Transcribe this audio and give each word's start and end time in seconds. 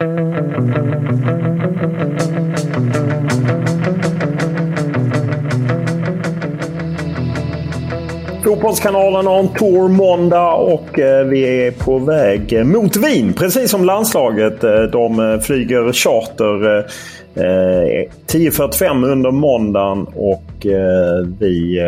Fotbollskanalen 0.00 0.46
har 9.26 9.38
en 9.38 9.48
tour 9.48 9.88
måndag 9.88 10.52
och 10.52 10.98
eh, 10.98 11.26
vi 11.26 11.66
är 11.66 11.70
på 11.70 11.98
väg 11.98 12.66
mot 12.66 12.96
Wien. 12.96 13.32
Precis 13.32 13.70
som 13.70 13.84
landslaget. 13.84 14.64
Eh, 14.64 14.82
de 14.82 15.20
eh, 15.20 15.40
flyger 15.40 15.92
charter 15.92 16.86
10.45 17.34 19.06
under 19.06 19.30
måndagen 19.30 20.06
och 20.14 20.66
vi 21.38 21.80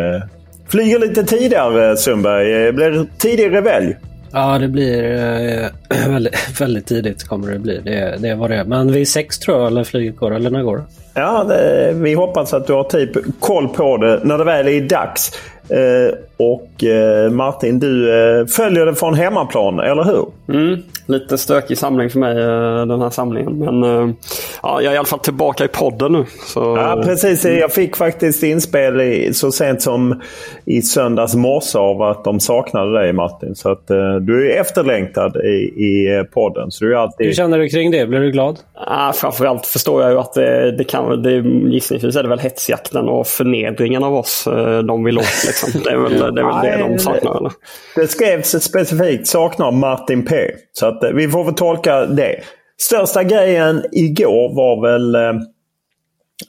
flyger 0.67 0.99
lite 0.99 1.23
tidigare 1.23 1.97
Sundberg. 1.97 2.65
det 2.65 2.73
Blir 2.73 3.05
tidig 3.17 3.55
revelj? 3.55 3.95
Ja, 4.33 4.57
det 4.59 4.67
blir 4.67 5.03
eh, 5.13 6.07
väldigt, 6.09 6.61
väldigt 6.61 6.85
tidigt 6.85 7.23
kommer 7.23 7.51
det 7.51 7.59
bli. 7.59 7.81
Det, 7.83 8.15
det 8.19 8.35
vad 8.35 8.49
det. 8.49 8.63
Men 8.63 8.91
vid 8.91 9.07
sex 9.07 9.39
tror 9.39 9.57
jag, 9.57 9.67
eller 9.67 9.83
flyget 9.83 10.17
går, 10.17 10.35
eller 10.35 10.49
när 10.49 10.63
går 10.63 10.77
det? 10.77 10.83
Ja, 11.13 11.43
det, 11.43 11.93
vi 11.95 12.13
hoppas 12.13 12.53
att 12.53 12.67
du 12.67 12.73
har 12.73 12.83
typ 12.83 13.39
koll 13.39 13.67
på 13.67 13.97
det 13.97 14.19
när 14.23 14.37
det 14.37 14.43
väl 14.43 14.67
är 14.67 14.81
dags. 14.81 15.31
Eh, 15.69 16.17
och 16.37 16.83
eh, 16.83 17.31
Martin, 17.31 17.79
du 17.79 18.09
eh, 18.09 18.45
följer 18.45 18.85
det 18.85 18.95
från 18.95 19.13
hemmaplan, 19.13 19.79
eller 19.79 20.03
hur? 20.03 20.25
Mm, 20.49 20.83
lite 21.05 21.37
stökig 21.37 21.77
samling 21.77 22.09
för 22.09 22.19
mig 22.19 22.37
eh, 22.37 22.85
den 22.85 23.01
här 23.01 23.09
samlingen. 23.09 23.59
Men 23.59 23.83
eh, 23.83 24.15
ja, 24.63 24.81
jag 24.81 24.91
är 24.91 24.95
i 24.95 24.97
alla 24.97 25.05
fall 25.05 25.19
tillbaka 25.19 25.65
i 25.65 25.67
podden 25.67 26.11
nu. 26.11 26.25
Så, 26.45 26.59
Ja, 26.59 27.01
precis. 27.05 27.45
Jag 27.45 27.71
fick 27.71 27.95
faktiskt 27.95 28.43
inspel 28.43 29.01
i, 29.01 29.33
så 29.33 29.51
sent 29.51 29.81
som 29.81 30.21
i 30.65 30.81
söndags 30.81 31.35
morse 31.35 31.77
av 31.77 32.01
att 32.01 32.23
de 32.23 32.39
saknade 32.39 32.99
dig 32.99 33.13
Martin. 33.13 33.55
Så 33.55 33.71
att 33.71 33.89
eh, 33.89 34.15
du 34.15 34.51
är 34.51 34.61
efterlängtad 34.61 35.35
i, 35.35 35.83
i 35.83 36.23
podden. 36.33 36.71
Så 36.71 36.85
du 36.85 36.93
är 36.93 36.97
alltid... 36.97 37.27
Hur 37.27 37.33
känner 37.33 37.59
du 37.59 37.69
kring 37.69 37.91
det? 37.91 38.05
Blir 38.05 38.19
du 38.19 38.31
glad? 38.31 38.59
Ja, 38.75 39.11
framförallt 39.15 39.65
förstår 39.65 40.01
jag 40.01 40.11
ju 40.11 40.19
att 40.19 40.33
det, 40.33 40.71
det 40.77 40.83
kan, 40.83 41.23
det, 41.23 41.31
gissningsvis 41.69 42.15
är 42.15 42.23
det 42.23 42.29
väl 42.29 42.39
hetsjakten 42.39 43.09
och 43.09 43.27
förnedringen 43.27 44.03
av 44.03 44.15
oss 44.15 44.47
de 44.87 45.03
vill 45.03 45.17
åt. 45.17 45.43
Liksom. 45.45 45.81
Det 45.83 45.89
är 45.89 45.97
väl 45.97 46.35
det, 46.35 46.41
är 46.41 46.45
väl 46.45 46.61
det 46.61 46.87
de 46.89 46.99
saknar. 46.99 47.37
Eller? 47.37 47.51
Det 47.95 48.07
skrevs 48.07 48.63
specifikt 48.63 49.27
saknar 49.27 49.71
Martin 49.71 50.25
P. 50.25 50.35
Så 50.73 50.85
att, 50.95 51.03
eh, 51.03 51.09
vi 51.09 51.29
får 51.29 51.43
väl 51.43 51.53
tolka 51.53 52.05
det. 52.05 52.39
Största 52.81 53.23
grejen 53.23 53.83
igår 53.91 54.55
var 54.55 54.81
väl 54.81 55.15
eh, 55.15 55.41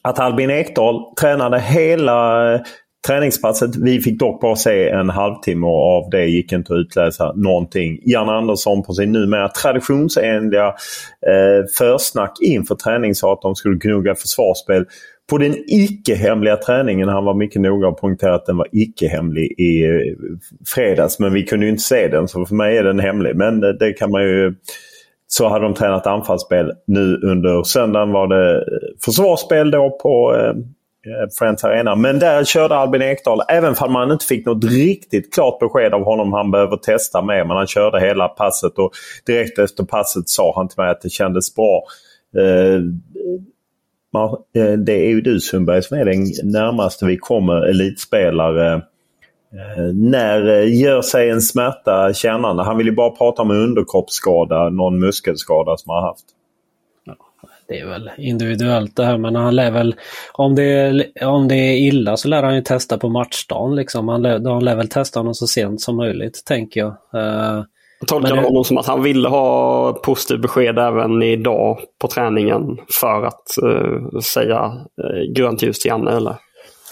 att 0.02 0.18
Albin 0.18 0.50
Ekdal 0.50 1.14
tränade 1.20 1.60
hela 1.60 2.54
eh, 2.54 2.60
träningspasset. 3.06 3.76
Vi 3.76 4.00
fick 4.00 4.18
dock 4.18 4.40
bara 4.40 4.56
se 4.56 4.88
en 4.88 5.10
halvtimme 5.10 5.66
och 5.66 5.96
av 5.96 6.10
det 6.10 6.26
gick 6.26 6.52
inte 6.52 6.72
att 6.72 6.78
utläsa 6.78 7.32
någonting. 7.32 7.98
Jan 8.02 8.28
Andersson 8.28 8.82
på 8.82 8.92
sin 8.92 9.12
numera 9.12 9.48
traditionsenliga 9.48 10.66
eh, 10.66 11.64
försnack 11.78 12.36
inför 12.40 12.74
träning 12.74 13.14
sa 13.14 13.32
att 13.32 13.42
de 13.42 13.54
skulle 13.54 13.78
gnugga 13.78 14.14
försvarsspel. 14.14 14.86
På 15.30 15.38
den 15.38 15.54
icke-hemliga 15.66 16.56
träningen, 16.56 17.08
han 17.08 17.24
var 17.24 17.34
mycket 17.34 17.62
noga 17.62 17.88
och 17.88 18.00
poängterade 18.00 18.36
att 18.36 18.46
den 18.46 18.56
var 18.56 18.68
icke-hemlig 18.72 19.60
i 19.60 19.84
eh, 19.84 20.00
fredags. 20.74 21.18
Men 21.18 21.32
vi 21.32 21.42
kunde 21.42 21.66
ju 21.66 21.70
inte 21.70 21.82
se 21.82 22.08
den 22.08 22.28
så 22.28 22.46
för 22.46 22.54
mig 22.54 22.76
är 22.76 22.84
den 22.84 23.00
hemlig. 23.00 23.36
Men 23.36 23.60
det, 23.60 23.78
det 23.78 23.92
kan 23.92 24.10
man 24.10 24.22
ju 24.22 24.54
så 25.26 25.48
hade 25.48 25.64
de 25.64 25.74
tränat 25.74 26.06
anfallsspel. 26.06 26.72
Nu 26.86 27.16
under 27.16 27.62
söndagen 27.62 28.12
var 28.12 28.26
det 28.26 28.64
försvarsspel 29.04 29.70
då 29.70 29.98
på 30.02 30.34
eh, 30.36 30.48
eh 30.48 31.28
Friends 31.38 31.64
Arena. 31.64 31.96
Men 31.96 32.18
där 32.18 32.44
körde 32.44 32.76
Albin 32.76 33.02
Ekdal, 33.02 33.40
även 33.48 33.74
om 33.80 33.92
man 33.92 34.12
inte 34.12 34.26
fick 34.26 34.46
något 34.46 34.64
riktigt 34.64 35.34
klart 35.34 35.58
besked 35.58 35.94
av 35.94 36.04
honom 36.04 36.32
han 36.32 36.50
behöver 36.50 36.76
testa 36.76 37.22
med. 37.22 37.46
Men 37.46 37.56
han 37.56 37.66
körde 37.66 38.00
hela 38.00 38.28
passet 38.28 38.78
och 38.78 38.92
direkt 39.26 39.58
efter 39.58 39.84
passet 39.84 40.28
sa 40.28 40.52
han 40.56 40.68
till 40.68 40.80
mig 40.80 40.90
att 40.90 41.00
det 41.00 41.10
kändes 41.10 41.54
bra. 41.54 41.82
Eh, 42.38 42.80
Eh, 44.16 44.72
det 44.72 44.92
är 44.92 45.08
ju 45.08 45.20
du 45.20 45.40
Sundberg 45.40 45.82
som 45.82 45.98
är 45.98 46.04
den 46.04 46.52
närmaste 46.52 47.06
vi 47.06 47.16
kommer 47.16 47.62
elitspelare. 47.62 48.74
Eh, 48.74 49.84
när 49.94 50.48
eh, 50.48 50.80
gör 50.80 51.02
sig 51.02 51.30
en 51.30 51.42
smärta 51.42 52.12
kännande? 52.14 52.62
Han 52.62 52.76
vill 52.76 52.86
ju 52.86 52.92
bara 52.92 53.10
prata 53.10 53.42
om 53.42 53.50
underkroppsskada, 53.50 54.68
någon 54.68 54.98
muskelskada 54.98 55.76
som 55.76 55.90
han 55.90 56.02
har 56.02 56.08
haft. 56.08 56.24
Det 57.68 57.80
är 57.80 57.86
väl 57.86 58.10
individuellt 58.18 58.96
det 58.96 59.04
här 59.04 59.18
men 59.18 59.34
han 59.34 59.56
lär 59.56 59.70
väl, 59.70 59.94
om 60.32 60.54
det, 60.54 60.62
är, 60.62 61.24
om 61.24 61.48
det 61.48 61.54
är 61.54 61.76
illa 61.76 62.16
så 62.16 62.28
lär 62.28 62.42
han 62.42 62.54
ju 62.54 62.62
testa 62.62 62.98
på 62.98 63.08
matchdagen 63.08 63.74
liksom. 63.74 64.08
Han 64.08 64.22
lär, 64.22 64.50
han 64.50 64.64
lär 64.64 64.76
väl 64.76 64.88
testa 64.88 65.20
honom 65.20 65.34
så 65.34 65.46
sent 65.46 65.80
som 65.80 65.96
möjligt 65.96 66.44
tänker 66.44 66.80
jag. 66.80 66.96
Jag 68.04 68.08
tolkar 68.08 68.34
Men 68.34 68.42
det- 68.42 68.48
honom 68.48 68.64
som 68.64 68.78
att 68.78 68.86
han 68.86 69.02
ville 69.02 69.28
ha 69.28 69.92
positivt 69.92 70.40
besked 70.42 70.78
även 70.78 71.22
idag 71.22 71.78
på 72.00 72.08
träningen 72.08 72.76
för 73.00 73.22
att 73.24 73.58
eh, 73.62 74.18
säga 74.20 74.72
eh, 75.04 75.32
grönt 75.36 75.62
ljus 75.62 75.78
till 75.78 75.88
Janne. 75.88 76.10
Eller? 76.16 76.34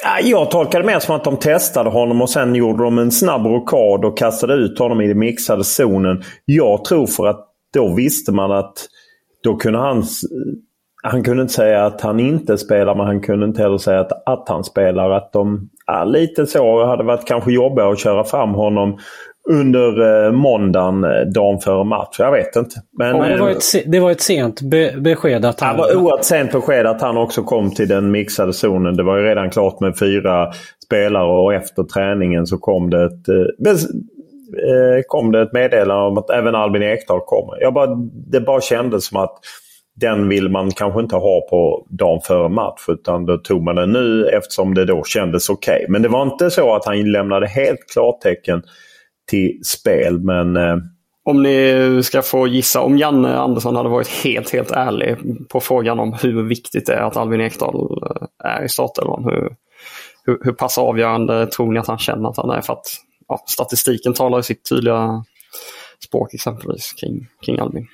Ja, 0.05 0.29
Jag 0.29 0.51
tolkar 0.51 0.81
det 0.81 0.87
mer 0.87 0.99
som 0.99 1.17
att 1.17 1.25
de 1.25 1.37
testade 1.37 1.91
honom 1.91 2.23
och 2.23 2.31
sen 2.31 2.55
gjorde 2.55 2.85
de 2.85 2.99
en 2.99 3.11
snabb 3.13 3.47
rockad 3.47 4.05
och 4.05 4.19
kastade 4.19 4.55
ut 4.55 4.79
honom 4.79 5.01
i 5.01 5.09
den 5.09 5.19
mixade 5.19 5.65
zonen. 5.65 6.23
Jag 6.45 6.85
tror 6.85 7.07
för 7.07 7.27
att 7.27 7.49
då 7.75 7.95
visste 7.95 8.33
man 8.33 8.53
att 8.53 8.75
då 9.45 9.57
kunde 9.57 9.79
han... 9.79 10.05
Han 11.05 11.23
kunde 11.25 11.43
inte 11.43 11.55
säga 11.55 11.87
att 11.87 12.01
han 12.01 12.21
inte 12.21 12.59
spelar 12.59 12.95
men 12.95 13.07
han 13.07 13.21
kunde 13.21 13.47
inte 13.47 13.63
heller 13.63 13.79
säga 13.79 14.01
att, 14.01 14.29
att 14.29 14.49
han 14.49 14.65
spelar. 14.65 15.11
Att 15.11 15.33
de, 15.33 15.69
ja, 15.87 16.05
lite 16.05 16.47
så 16.47 16.85
hade 16.87 17.05
varit 17.05 17.27
kanske 17.27 17.53
jobbigare 17.53 17.93
att 17.93 17.99
köra 17.99 18.25
fram 18.25 18.55
honom 18.55 18.99
under 19.51 20.25
eh, 20.25 20.33
måndagen, 20.33 21.05
eh, 21.05 21.11
dagen 21.35 21.61
före 21.61 21.85
match. 21.85 22.17
Jag 22.19 22.33
vet 22.33 22.57
inte. 22.57 22.77
Men, 22.99 23.19
men 23.19 23.31
det, 23.31 23.41
var 23.41 23.51
eh, 23.51 23.57
ett, 23.57 23.93
det 23.93 24.01
var 24.01 24.11
ett 24.11 24.21
sent 24.21 24.63
be, 24.63 24.95
besked 24.99 25.45
att 25.45 25.59
det 25.59 25.65
han... 25.65 25.77
var 25.77 25.97
oerhört 25.97 26.25
sent 26.25 26.53
besked 26.53 26.87
att 26.87 27.01
han 27.01 27.17
också 27.17 27.43
kom 27.43 27.71
till 27.71 27.89
den 27.89 28.11
mixade 28.11 28.53
zonen. 28.53 28.97
Det 28.97 29.03
var 29.03 29.17
ju 29.17 29.25
redan 29.25 29.51
klart 29.51 29.81
med 29.81 29.99
fyra 29.99 30.53
spelare 30.85 31.43
och 31.43 31.55
efter 31.55 31.83
träningen 31.83 32.47
så 32.47 32.59
kom 32.59 32.91
det 32.91 33.05
ett, 33.05 33.29
eh, 33.29 35.03
kom 35.07 35.33
det 35.33 35.43
ett 35.43 35.53
meddelande 35.53 36.05
om 36.05 36.19
att 36.19 36.31
även 36.31 36.55
Albin 36.55 36.83
Ekdal 36.83 37.21
kommer. 37.21 37.61
Jag 37.61 37.75
bara, 37.75 37.95
det 38.31 38.41
bara 38.41 38.61
kändes 38.61 39.07
som 39.07 39.21
att 39.21 39.39
den 39.95 40.29
vill 40.29 40.49
man 40.49 40.71
kanske 40.71 41.01
inte 41.01 41.17
ha 41.17 41.41
på 41.51 41.87
dagen 41.91 42.21
före 42.21 42.49
match 42.49 42.85
utan 42.89 43.27
då 43.27 43.39
tog 43.39 43.63
man 43.63 43.77
den 43.77 43.93
nu 43.93 44.27
eftersom 44.27 44.75
det 44.75 44.85
då 44.85 45.05
kändes 45.05 45.49
okej. 45.49 45.87
Men 45.89 46.03
det 46.03 46.09
var 46.09 46.23
inte 46.23 46.51
så 46.51 46.75
att 46.75 46.85
han 46.85 47.13
lämnade 47.13 47.47
helt 47.47 47.81
klartecken 47.93 48.63
till 49.29 49.61
spel. 49.65 50.21
Men 50.21 50.57
eh, 50.57 50.77
Om 51.25 51.43
ni 51.43 52.01
ska 52.05 52.23
få 52.23 52.47
gissa, 52.47 52.81
om 52.81 52.99
Janne 52.99 53.37
Andersson 53.37 53.77
hade 53.77 53.89
varit 53.89 54.09
helt, 54.09 54.51
helt 54.53 54.71
ärlig 54.71 55.17
på 55.49 55.61
frågan 55.61 56.01
om 56.01 56.13
hur 56.23 56.43
viktigt 56.43 56.87
det 56.87 56.95
är 56.95 57.03
att 57.03 57.17
Albin 57.17 57.41
Ekdal 57.41 58.03
eh, 58.03 58.51
är 58.53 58.65
i 58.65 58.69
startelvan. 58.69 59.25
Hur, 59.25 59.57
hur, 60.25 60.39
hur 60.45 60.53
pass 60.53 60.79
avgörande 60.79 61.47
tror 61.47 61.73
ni 61.73 61.81
att 61.81 61.87
han 61.87 61.99
känner 61.99 62.29
att 62.29 62.37
han 62.37 62.51
är? 62.51 62.61
För 62.61 62.73
att 62.73 62.87
ja, 63.29 63.45
statistiken 63.47 64.15
talar 64.15 64.39
i 64.39 64.43
sitt 64.43 64.69
tydliga 64.69 65.25
språk 66.05 66.35
exempelvis 66.35 66.93
kring, 66.93 67.27
kring 67.47 67.59
Albin. 67.59 67.87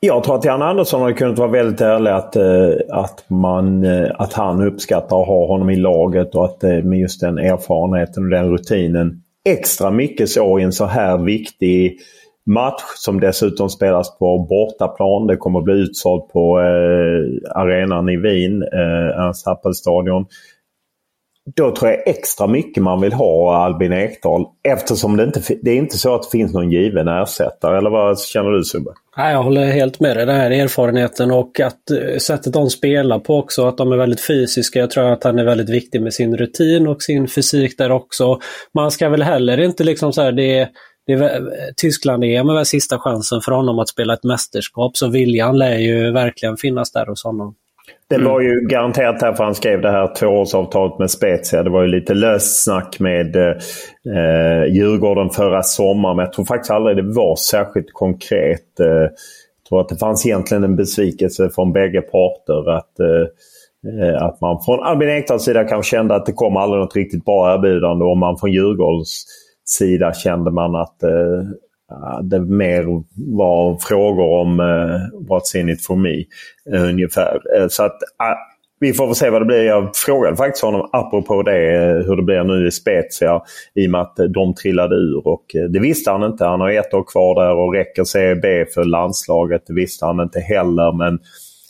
Jag 0.00 0.24
tror 0.24 0.34
att 0.36 0.44
Jan 0.44 0.62
Andersson 0.62 1.00
hade 1.00 1.14
kunnat 1.14 1.38
vara 1.38 1.50
väldigt 1.50 1.80
ärlig 1.80 2.10
att, 2.10 2.36
eh, 2.36 2.70
att, 2.90 3.24
man, 3.30 3.84
att 4.14 4.32
han 4.32 4.62
uppskattar 4.62 5.20
att 5.20 5.26
ha 5.26 5.46
honom 5.46 5.70
i 5.70 5.76
laget 5.76 6.34
och 6.34 6.44
att 6.44 6.62
med 6.62 6.98
just 6.98 7.20
den 7.20 7.38
erfarenheten 7.38 8.24
och 8.24 8.30
den 8.30 8.50
rutinen 8.50 9.22
extra 9.52 9.90
mycket 9.90 10.28
så 10.28 10.58
i 10.58 10.62
en 10.62 10.72
så 10.72 10.84
här 10.84 11.18
viktig 11.18 11.98
match 12.46 12.82
som 12.96 13.20
dessutom 13.20 13.68
spelas 13.70 14.18
på 14.18 14.38
bortaplan. 14.38 15.26
Det 15.26 15.36
kommer 15.36 15.58
att 15.58 15.64
bli 15.64 15.74
utsålt 15.74 16.28
på 16.32 16.60
eh, 16.60 17.60
arenan 17.60 18.08
i 18.08 18.16
Wien, 18.16 18.62
eh, 18.62 19.24
Ernst 19.24 19.46
Happel-stadion. 19.46 20.26
Då 21.56 21.76
tror 21.76 21.90
jag 21.90 22.08
extra 22.08 22.46
mycket 22.46 22.82
man 22.82 23.00
vill 23.00 23.12
ha 23.12 23.56
Albin 23.56 23.92
Ekdal 23.92 24.44
eftersom 24.68 25.16
det 25.16 25.24
inte 25.24 25.40
det 25.62 25.70
är 25.70 25.76
inte 25.76 25.98
så 25.98 26.14
att 26.14 26.22
det 26.22 26.38
finns 26.38 26.52
någon 26.52 26.72
given 26.72 27.08
ersättare. 27.08 27.78
Eller 27.78 27.90
vad 27.90 28.20
känner 28.20 28.50
du 28.50 28.64
Subbe? 28.64 28.90
jag 29.16 29.42
håller 29.42 29.66
helt 29.66 30.00
med 30.00 30.16
dig. 30.16 30.26
Den 30.26 30.36
här 30.36 30.50
erfarenheten 30.50 31.30
och 31.30 31.60
att 31.60 31.90
eh, 31.90 32.18
sättet 32.18 32.52
de 32.52 32.70
spelar 32.70 33.18
på 33.18 33.38
också, 33.38 33.66
att 33.66 33.76
de 33.76 33.92
är 33.92 33.96
väldigt 33.96 34.26
fysiska. 34.26 34.78
Jag 34.78 34.90
tror 34.90 35.12
att 35.12 35.24
han 35.24 35.38
är 35.38 35.44
väldigt 35.44 35.70
viktig 35.70 36.02
med 36.02 36.14
sin 36.14 36.36
rutin 36.36 36.86
och 36.86 37.02
sin 37.02 37.28
fysik 37.28 37.78
där 37.78 37.90
också. 37.90 38.38
Man 38.74 38.90
ska 38.90 39.08
väl 39.08 39.22
heller 39.22 39.60
inte 39.60 39.84
liksom 39.84 40.12
så 40.12 40.22
här, 40.22 40.32
det 40.32 40.58
är 40.58 40.68
det 41.06 41.12
är, 41.12 41.72
Tyskland 41.76 42.24
är 42.24 42.54
väl 42.54 42.66
sista 42.66 42.98
chansen 42.98 43.40
för 43.40 43.52
honom 43.52 43.78
att 43.78 43.88
spela 43.88 44.14
ett 44.14 44.24
mästerskap, 44.24 44.96
så 44.96 45.08
viljan 45.08 45.58
lär 45.58 45.78
ju 45.78 46.12
verkligen 46.12 46.56
finnas 46.56 46.92
där 46.92 47.06
hos 47.06 47.24
honom. 47.24 47.54
Det 48.10 48.18
var 48.18 48.40
ju 48.40 48.60
garanterat 48.60 49.20
därför 49.20 49.44
han 49.44 49.54
skrev 49.54 49.80
det 49.80 49.90
här 49.90 50.14
tvåårsavtalet 50.14 50.98
med 50.98 51.10
Spezia. 51.10 51.62
Det 51.62 51.70
var 51.70 51.82
ju 51.82 51.88
lite 51.88 52.14
löst 52.14 52.64
snack 52.64 53.00
med 53.00 53.36
eh, 53.36 54.64
Djurgården 54.68 55.30
förra 55.30 55.62
sommaren. 55.62 56.16
Men 56.16 56.24
jag 56.24 56.32
tror 56.32 56.44
faktiskt 56.44 56.70
aldrig 56.70 56.96
det 56.96 57.14
var 57.14 57.36
särskilt 57.36 57.92
konkret. 57.92 58.80
Eh, 58.80 58.86
jag 58.86 59.10
tror 59.68 59.80
att 59.80 59.88
det 59.88 59.96
fanns 59.96 60.26
egentligen 60.26 60.64
en 60.64 60.76
besvikelse 60.76 61.50
från 61.54 61.72
bägge 61.72 62.00
parter. 62.00 62.70
Att, 62.70 63.00
eh, 63.00 64.22
att 64.22 64.40
man 64.40 64.60
från 64.64 64.82
Albin 64.82 65.08
Ekdals 65.08 65.44
sida 65.44 65.64
kanske 65.64 65.90
kände 65.96 66.14
att 66.14 66.26
det 66.26 66.32
kom 66.32 66.56
aldrig 66.56 66.80
något 66.80 66.96
riktigt 66.96 67.24
bra 67.24 67.54
erbjudande. 67.54 68.04
Och 68.04 68.18
man 68.18 68.36
från 68.38 68.52
Djurgårdens 68.52 69.26
sida 69.64 70.12
kände 70.14 70.50
man 70.50 70.74
att 70.76 71.02
eh, 71.02 71.42
Eh, 71.92 72.22
det 72.22 72.40
mer 72.40 72.84
var 73.36 73.78
frågor 73.80 74.40
om 74.40 74.60
eh, 74.60 75.28
what's 75.28 75.56
in 75.56 75.68
it 75.68 75.86
for 75.86 75.96
me. 75.96 76.24
Eh, 76.72 76.88
ungefär. 76.88 77.40
Så 77.68 77.82
att 77.82 77.92
uh, 77.92 78.36
vi 78.80 78.92
får 78.92 79.06
väl 79.06 79.14
se 79.14 79.30
vad 79.30 79.40
det 79.40 79.46
blir. 79.46 79.64
Jag 79.64 79.96
frågade 79.96 80.36
faktiskt 80.36 80.64
honom 80.64 80.88
apropå 80.92 81.42
det 81.42 82.02
hur 82.06 82.16
det 82.16 82.22
blir 82.22 82.44
nu 82.44 82.66
i 82.66 82.70
Spezia 82.70 83.42
i 83.74 83.86
och 83.86 83.90
med 83.90 84.00
att 84.00 84.16
de 84.16 84.54
trillade 84.54 84.94
ur. 84.96 85.28
Och 85.28 85.44
det 85.70 85.78
visste 85.78 86.10
han 86.10 86.22
inte. 86.22 86.44
Han 86.44 86.60
har 86.60 86.70
ett 86.70 86.94
år 86.94 87.04
kvar 87.04 87.34
där 87.34 87.54
och 87.54 87.74
räcker 87.74 88.04
CB 88.04 88.66
för 88.74 88.84
landslaget. 88.84 89.62
Det 89.66 89.74
visste 89.74 90.06
han 90.06 90.20
inte 90.20 90.40
heller. 90.40 90.92
Men 90.92 91.18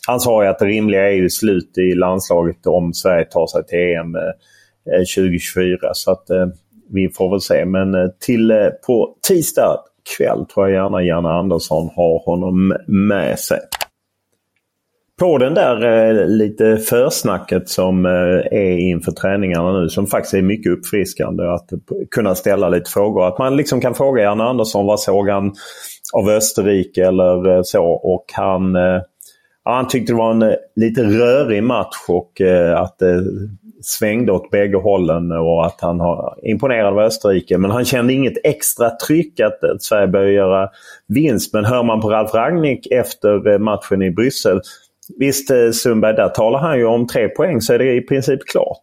han 0.07 0.19
sa 0.19 0.43
ju 0.43 0.49
att 0.49 0.59
det 0.59 0.65
rimliga 0.65 1.07
är 1.07 1.15
ju 1.15 1.29
slut 1.29 1.77
i 1.77 1.95
landslaget 1.95 2.67
om 2.67 2.93
Sverige 2.93 3.25
tar 3.25 3.47
sig 3.47 3.65
till 3.65 3.79
EM 3.79 4.17
2024. 5.15 5.77
Så 5.93 6.11
att 6.11 6.25
vi 6.89 7.09
får 7.09 7.29
väl 7.29 7.41
se. 7.41 7.65
Men 7.65 7.95
till 8.19 8.53
på 8.87 9.15
tisdag 9.27 9.79
kväll 10.17 10.45
tror 10.45 10.69
jag 10.69 10.83
gärna 10.83 11.03
Janne 11.03 11.29
Andersson 11.29 11.89
har 11.95 12.25
honom 12.25 12.73
med 12.87 13.39
sig. 13.39 13.59
På 15.19 15.37
den 15.37 15.53
där 15.53 16.09
eh, 16.09 16.27
lite 16.27 16.77
försnacket 16.77 17.69
som 17.69 18.05
eh, 18.05 18.11
är 18.59 18.77
inför 18.77 19.11
träningarna 19.11 19.79
nu 19.79 19.89
som 19.89 20.07
faktiskt 20.07 20.33
är 20.33 20.41
mycket 20.41 20.71
uppfriskande 20.71 21.43
att 21.43 21.69
kunna 22.11 22.35
ställa 22.35 22.69
lite 22.69 22.91
frågor. 22.91 23.27
Att 23.27 23.39
man 23.39 23.55
liksom 23.55 23.81
kan 23.81 23.95
fråga 23.95 24.23
Janne 24.23 24.43
Andersson 24.43 24.85
vad 24.85 24.99
såg 24.99 25.29
han 25.29 25.53
av 26.13 26.29
Österrike 26.29 27.07
eller 27.07 27.55
eh, 27.55 27.61
så 27.63 27.85
och 27.85 28.25
han 28.33 28.75
eh, 28.75 29.01
Ja, 29.69 29.75
han 29.75 29.87
tyckte 29.87 30.13
det 30.13 30.17
var 30.17 30.31
en 30.31 30.41
eh, 30.41 30.55
lite 30.75 31.03
rörig 31.03 31.63
match 31.63 31.95
och 32.07 32.41
eh, 32.41 32.81
att 32.81 32.99
det 32.99 33.23
svängde 33.81 34.31
åt 34.31 34.51
bägge 34.51 34.77
hållen 34.77 35.31
och 35.31 35.65
att 35.65 35.81
han 35.81 35.99
har 35.99 36.35
imponerad 36.43 36.93
av 36.93 36.99
Österrike. 36.99 37.57
Men 37.57 37.71
han 37.71 37.85
kände 37.85 38.13
inget 38.13 38.37
extra 38.43 38.89
tryck 38.89 39.39
att 39.39 39.83
Sverige 39.83 40.07
började 40.07 40.31
göra 40.31 40.69
vinst. 41.07 41.53
Men 41.53 41.65
hör 41.65 41.83
man 41.83 42.01
på 42.01 42.09
Ralf 42.09 42.33
Rangnick 42.33 42.87
efter 42.91 43.51
eh, 43.51 43.59
matchen 43.59 44.01
i 44.01 44.11
Bryssel. 44.11 44.61
Visst 45.17 45.51
eh, 45.51 45.71
Sundberg, 45.71 46.15
där 46.15 46.29
talar 46.29 46.59
han 46.59 46.77
ju 46.77 46.85
om 46.85 47.07
tre 47.07 47.29
poäng 47.29 47.61
så 47.61 47.73
är 47.73 47.79
det 47.79 47.95
i 47.95 48.01
princip 48.01 48.39
klart. 48.51 48.81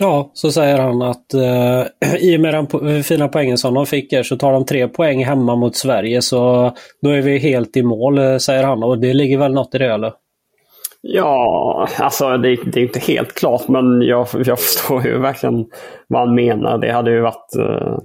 Ja, 0.00 0.30
så 0.34 0.52
säger 0.52 0.78
han 0.78 1.02
att 1.02 1.34
eh, 1.34 2.14
i 2.20 2.36
och 2.36 2.40
med 2.40 2.54
den 2.54 2.96
eh, 2.96 3.02
fina 3.02 3.28
poängen 3.28 3.58
som 3.58 3.74
de 3.74 3.86
fick 3.86 4.12
här 4.12 4.22
så 4.22 4.36
tar 4.36 4.52
de 4.52 4.64
tre 4.64 4.88
poäng 4.88 5.24
hemma 5.24 5.56
mot 5.56 5.76
Sverige 5.76 6.22
så 6.22 6.72
då 7.02 7.10
är 7.10 7.20
vi 7.20 7.38
helt 7.38 7.76
i 7.76 7.82
mål, 7.82 8.40
säger 8.40 8.64
han. 8.64 8.82
Och 8.82 8.98
det 8.98 9.14
ligger 9.14 9.38
väl 9.38 9.52
något 9.52 9.74
i 9.74 9.78
det 9.78 9.92
eller? 9.94 10.12
Ja, 11.00 11.88
alltså 11.98 12.36
det, 12.36 12.56
det, 12.72 12.80
är 12.80 12.84
inte 12.84 12.98
helt 12.98 13.34
klart 13.34 13.68
men 13.68 14.02
jag, 14.02 14.26
jag 14.44 14.58
förstår 14.58 15.06
ju 15.06 15.18
verkligen 15.18 15.66
vad 16.06 16.20
han 16.20 16.34
menar. 16.34 16.78
Det 16.78 16.92
hade 16.92 17.10
ju 17.10 17.20
varit 17.20 17.56
eh, 17.58 17.98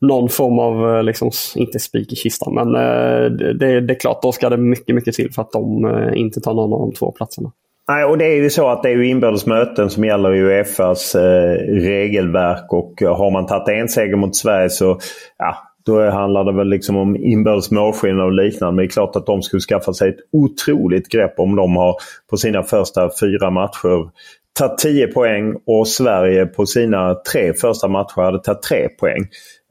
någon 0.00 0.28
form 0.28 0.58
av, 0.58 0.96
eh, 0.96 1.02
liksom, 1.02 1.30
inte 1.56 1.78
spik 1.78 2.12
i 2.12 2.16
kistan, 2.16 2.54
men 2.54 2.74
eh, 2.74 3.30
det, 3.30 3.80
det, 3.80 3.92
är 3.92 4.00
klart 4.00 4.22
då 4.22 4.32
ska 4.32 4.50
det 4.50 4.56
mycket, 4.56 4.94
mycket 4.94 5.14
till 5.14 5.32
för 5.32 5.42
att 5.42 5.52
de 5.52 5.84
eh, 5.84 6.20
inte 6.20 6.40
tar 6.40 6.54
någon 6.54 6.72
av 6.72 6.80
de 6.80 6.92
två 6.92 7.12
platserna. 7.12 7.52
Nej, 7.88 8.04
och 8.04 8.18
det 8.18 8.24
är 8.24 8.36
ju 8.36 8.50
så 8.50 8.68
att 8.68 8.82
det 8.82 8.88
är 8.88 8.96
ju 8.96 9.08
inbördes 9.08 9.46
möten 9.46 9.90
som 9.90 10.04
gäller 10.04 10.34
i 10.34 10.40
Uefas 10.40 11.14
eh, 11.14 11.54
regelverk 11.68 12.72
och 12.72 13.00
har 13.00 13.30
man 13.30 13.46
tagit 13.46 13.68
en 13.68 13.88
seger 13.88 14.16
mot 14.16 14.36
Sverige 14.36 14.70
så 14.70 14.98
ja, 15.38 15.56
då 15.84 16.10
handlar 16.10 16.44
det 16.44 16.52
väl 16.52 16.68
liksom 16.68 16.96
om 16.96 17.16
inbördes 17.16 17.70
målskillnad 17.70 18.26
och 18.26 18.32
liknande. 18.32 18.72
Men 18.72 18.76
det 18.76 18.86
är 18.86 18.88
klart 18.88 19.16
att 19.16 19.26
de 19.26 19.42
skulle 19.42 19.60
skaffa 19.60 19.92
sig 19.92 20.08
ett 20.08 20.16
otroligt 20.32 21.08
grepp 21.08 21.34
om 21.38 21.56
de 21.56 21.76
har 21.76 21.94
på 22.30 22.36
sina 22.36 22.62
första 22.62 23.10
fyra 23.20 23.50
matcher 23.50 24.10
tagit 24.58 24.78
10 24.78 25.06
poäng 25.06 25.54
och 25.66 25.88
Sverige 25.88 26.46
på 26.46 26.66
sina 26.66 27.14
tre 27.14 27.54
första 27.54 27.88
matcher 27.88 28.22
hade 28.22 28.38
tagit 28.38 28.62
3 28.62 28.88
poäng. 28.88 29.22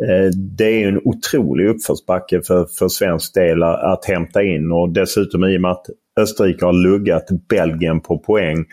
Eh, 0.03 0.29
det 0.57 0.83
är 0.83 0.87
en 0.87 1.01
otrolig 1.03 1.67
uppförsbacke 1.67 2.41
för, 2.41 2.65
för 2.79 2.87
svensk 2.87 3.33
del 3.33 3.63
att 3.63 4.05
hämta 4.05 4.43
in 4.43 4.71
och 4.71 4.89
dessutom 4.89 5.43
i 5.43 5.57
och 5.57 5.61
med 5.61 5.71
att 5.71 5.85
Österrike 6.19 6.65
har 6.65 6.73
luggat 6.73 7.27
Belgien 7.49 7.99
på 7.99 8.17
poäng 8.17 8.65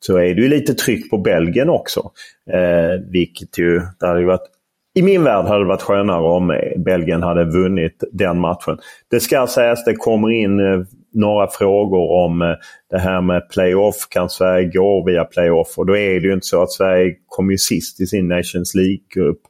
så 0.00 0.16
är 0.16 0.34
det 0.34 0.42
ju 0.42 0.48
lite 0.48 0.74
tryck 0.74 1.10
på 1.10 1.18
Belgien 1.18 1.68
också. 1.68 2.10
Eh, 2.50 3.00
vilket 3.10 3.58
ju, 3.58 3.80
det 4.00 4.06
hade 4.06 4.20
ju 4.20 4.26
varit 4.26 4.48
i 4.96 5.02
min 5.02 5.24
värld 5.24 5.44
hade 5.44 5.64
det 5.64 5.68
varit 5.68 5.82
skönare 5.82 6.22
om 6.22 6.60
Belgien 6.76 7.22
hade 7.22 7.44
vunnit 7.44 8.04
den 8.12 8.40
matchen. 8.40 8.78
Det 9.10 9.20
ska 9.20 9.46
sägas 9.46 9.84
det 9.84 9.94
kommer 9.94 10.30
in 10.30 10.60
eh, 10.60 10.80
några 11.14 11.46
frågor 11.46 12.24
om 12.24 12.42
eh, 12.42 12.54
det 12.90 12.98
här 12.98 13.20
med 13.20 13.48
playoff. 13.50 13.96
Kan 14.08 14.28
Sverige 14.28 14.68
gå 14.68 15.04
via 15.06 15.24
playoff? 15.24 15.74
Och 15.76 15.86
då 15.86 15.96
är 15.96 16.20
det 16.20 16.26
ju 16.26 16.32
inte 16.32 16.46
så 16.46 16.62
att 16.62 16.72
Sverige 16.72 17.14
kom 17.26 17.50
ju 17.50 17.58
sist 17.58 18.00
i 18.00 18.06
sin 18.06 18.28
Nations 18.28 18.74
League-grupp. 18.74 19.40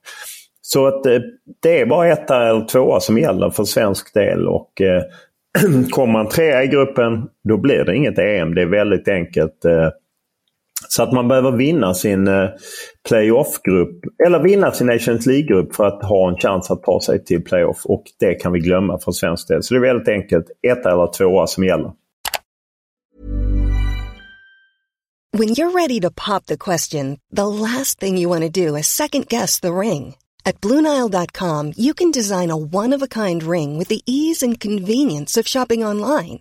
Så 0.60 0.86
att 0.86 1.06
eh, 1.06 1.18
det 1.62 1.80
är 1.80 1.86
bara 1.86 2.08
etta 2.08 2.48
eller 2.48 2.64
tvåa 2.64 3.00
som 3.00 3.18
gäller 3.18 3.50
för 3.50 3.64
svensk 3.64 4.14
del. 4.14 4.48
Och 4.48 4.72
kommer 5.90 6.12
man 6.12 6.28
trea 6.28 6.64
i 6.64 6.66
gruppen 6.66 7.28
då 7.48 7.56
blir 7.56 7.84
det 7.84 7.96
inget 7.96 8.18
EM. 8.18 8.54
Det 8.54 8.62
är 8.62 8.66
väldigt 8.66 9.08
enkelt. 9.08 9.64
Så 10.88 11.02
att 11.02 11.12
man 11.12 11.28
behöver 11.28 11.52
vinna 11.52 11.94
sin 11.94 12.28
eh, 12.28 12.48
playoff-grupp 13.08 14.00
eller 14.26 14.42
vinna 14.42 14.72
sin 14.72 14.86
Nations 14.86 15.26
League-grupp 15.26 15.74
för 15.74 15.84
att 15.84 16.04
ha 16.04 16.28
en 16.28 16.36
chans 16.36 16.70
att 16.70 16.82
ta 16.82 17.00
sig 17.00 17.24
till 17.24 17.44
playoff. 17.44 17.80
Och 17.84 18.04
det 18.20 18.34
kan 18.34 18.52
vi 18.52 18.60
glömma 18.60 18.98
för 18.98 19.12
svensk 19.12 19.48
del. 19.48 19.62
Så 19.62 19.74
det 19.74 19.78
är 19.78 19.94
väldigt 19.94 20.08
enkelt. 20.08 20.46
Ett 20.68 20.86
eller 20.86 21.12
tvåa 21.12 21.46
som 21.46 21.64
gäller. 21.64 21.92
When 25.38 25.48
you're 25.50 25.72
ready 25.74 26.00
to 26.00 26.10
pop 26.10 26.46
the 26.46 26.56
question, 26.56 27.18
the 27.30 27.46
last 27.46 28.00
thing 28.00 28.16
you 28.16 28.30
want 28.30 28.42
to 28.42 28.48
do 28.48 28.74
is 28.74 28.86
second 28.86 29.28
guess 29.28 29.60
the 29.60 29.72
ring. 29.72 30.16
At 30.46 30.60
BlueNile.com 30.60 31.72
you 31.76 31.92
can 31.94 32.10
design 32.10 32.50
a 32.50 32.56
one-of-a-kind 32.56 33.42
ring 33.42 33.78
with 33.78 33.88
the 33.88 34.02
ease 34.06 34.42
and 34.42 34.60
convenience 34.60 35.36
of 35.36 35.46
shopping 35.46 35.84
online. 35.84 36.40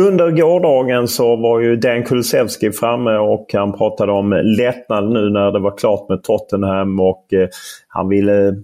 Under 0.00 0.30
gårdagen 0.30 1.08
så 1.08 1.36
var 1.36 1.60
ju 1.60 1.76
Dan 1.76 2.02
Kulusevski 2.02 2.72
framme 2.72 3.16
och 3.16 3.46
han 3.52 3.72
pratade 3.72 4.12
om 4.12 4.32
lättnad 4.58 5.12
nu 5.12 5.30
när 5.30 5.52
det 5.52 5.58
var 5.58 5.76
klart 5.76 6.08
med 6.08 6.22
Tottenham 6.22 7.00
och 7.00 7.32
eh, 7.32 7.48
han 7.88 8.08
ville 8.08 8.54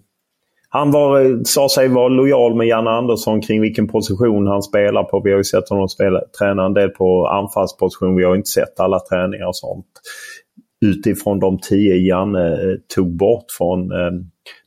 han 0.70 0.90
var, 0.90 1.20
eh, 1.20 1.36
sa 1.44 1.68
sig 1.68 1.88
vara 1.88 2.08
lojal 2.08 2.54
med 2.54 2.66
Janne 2.66 2.90
Andersson 2.90 3.40
kring 3.40 3.60
vilken 3.60 3.88
position 3.88 4.46
han 4.46 4.62
spelar 4.62 5.04
på. 5.04 5.20
Vi 5.20 5.30
har 5.30 5.38
ju 5.38 5.44
sett 5.44 5.68
honom 5.68 5.88
spela, 5.88 6.20
träna 6.38 6.64
en 6.64 6.74
del 6.74 6.88
på 6.88 7.26
anfallsposition. 7.26 8.16
Vi 8.16 8.24
har 8.24 8.36
inte 8.36 8.48
sett 8.48 8.80
alla 8.80 9.00
träningar 9.00 9.46
och 9.46 9.56
sånt. 9.56 9.86
Utifrån 10.80 11.38
de 11.38 11.58
tio 11.58 11.96
Janne 11.96 12.52
eh, 12.52 12.76
tog 12.94 13.16
bort 13.16 13.44
från 13.58 13.92
eh, 13.92 14.10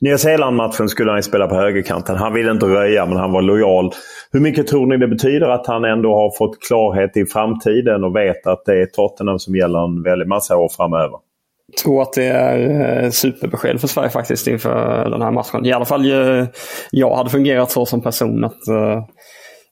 Nya 0.00 0.18
Zeeland-matchen 0.18 0.88
skulle 0.88 1.10
han 1.12 1.22
spela 1.22 1.46
på 1.46 1.54
högerkanten. 1.54 2.16
Han 2.16 2.34
ville 2.34 2.50
inte 2.50 2.66
röja 2.66 3.06
men 3.06 3.16
han 3.16 3.32
var 3.32 3.42
lojal. 3.42 3.92
Hur 4.32 4.40
mycket 4.40 4.66
tror 4.66 4.86
ni 4.86 4.96
det 4.96 5.08
betyder 5.08 5.48
att 5.48 5.66
han 5.66 5.84
ändå 5.84 6.14
har 6.14 6.38
fått 6.38 6.62
klarhet 6.68 7.16
i 7.16 7.26
framtiden 7.26 8.04
och 8.04 8.16
vet 8.16 8.46
att 8.46 8.64
det 8.64 8.82
är 8.82 8.86
Tottenham 8.86 9.38
som 9.38 9.56
gäller 9.56 9.84
en 9.84 10.02
väldig 10.02 10.28
massa 10.28 10.56
år 10.56 10.68
framöver? 10.76 11.18
Jag 11.66 11.76
tror 11.76 12.02
att 12.02 12.12
det 12.12 12.24
är 12.24 13.04
eh, 13.04 13.10
superbesked 13.10 13.80
för 13.80 13.88
Sverige 13.88 14.10
faktiskt 14.10 14.46
inför 14.46 15.10
den 15.10 15.22
här 15.22 15.30
matchen. 15.30 15.66
I 15.66 15.72
alla 15.72 15.84
fall 15.84 16.10
eh, 16.10 16.46
jag 16.90 17.16
hade 17.16 17.30
fungerat 17.30 17.70
så 17.70 17.86
som 17.86 18.02
person 18.02 18.44
att 18.44 18.68
eh, 18.68 19.04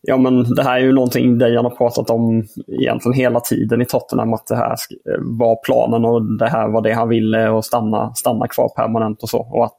ja, 0.03 0.17
men 0.17 0.55
det 0.55 0.63
här 0.63 0.77
är 0.77 0.85
ju 0.85 0.93
någonting 0.93 1.39
Dejan 1.39 1.65
har 1.65 1.71
pratat 1.71 2.11
om 2.11 2.45
egentligen 2.81 3.19
hela 3.19 3.41
tiden 3.41 3.83
i 3.83 3.85
Tottenham. 3.85 4.35
Att 4.35 4.47
det 4.47 4.57
här 4.57 4.77
var 5.19 5.65
planen 5.65 6.05
och 6.05 6.39
det 6.39 6.49
här 6.49 6.69
var 6.69 6.83
det 6.83 6.93
han 6.93 7.09
ville 7.09 7.49
och 7.49 7.65
stanna, 7.65 8.15
stanna 8.15 8.49
kvar 8.49 8.69
permanent 8.69 9.23
och 9.23 9.29
så. 9.29 9.39
Och 9.39 9.65
att, 9.65 9.79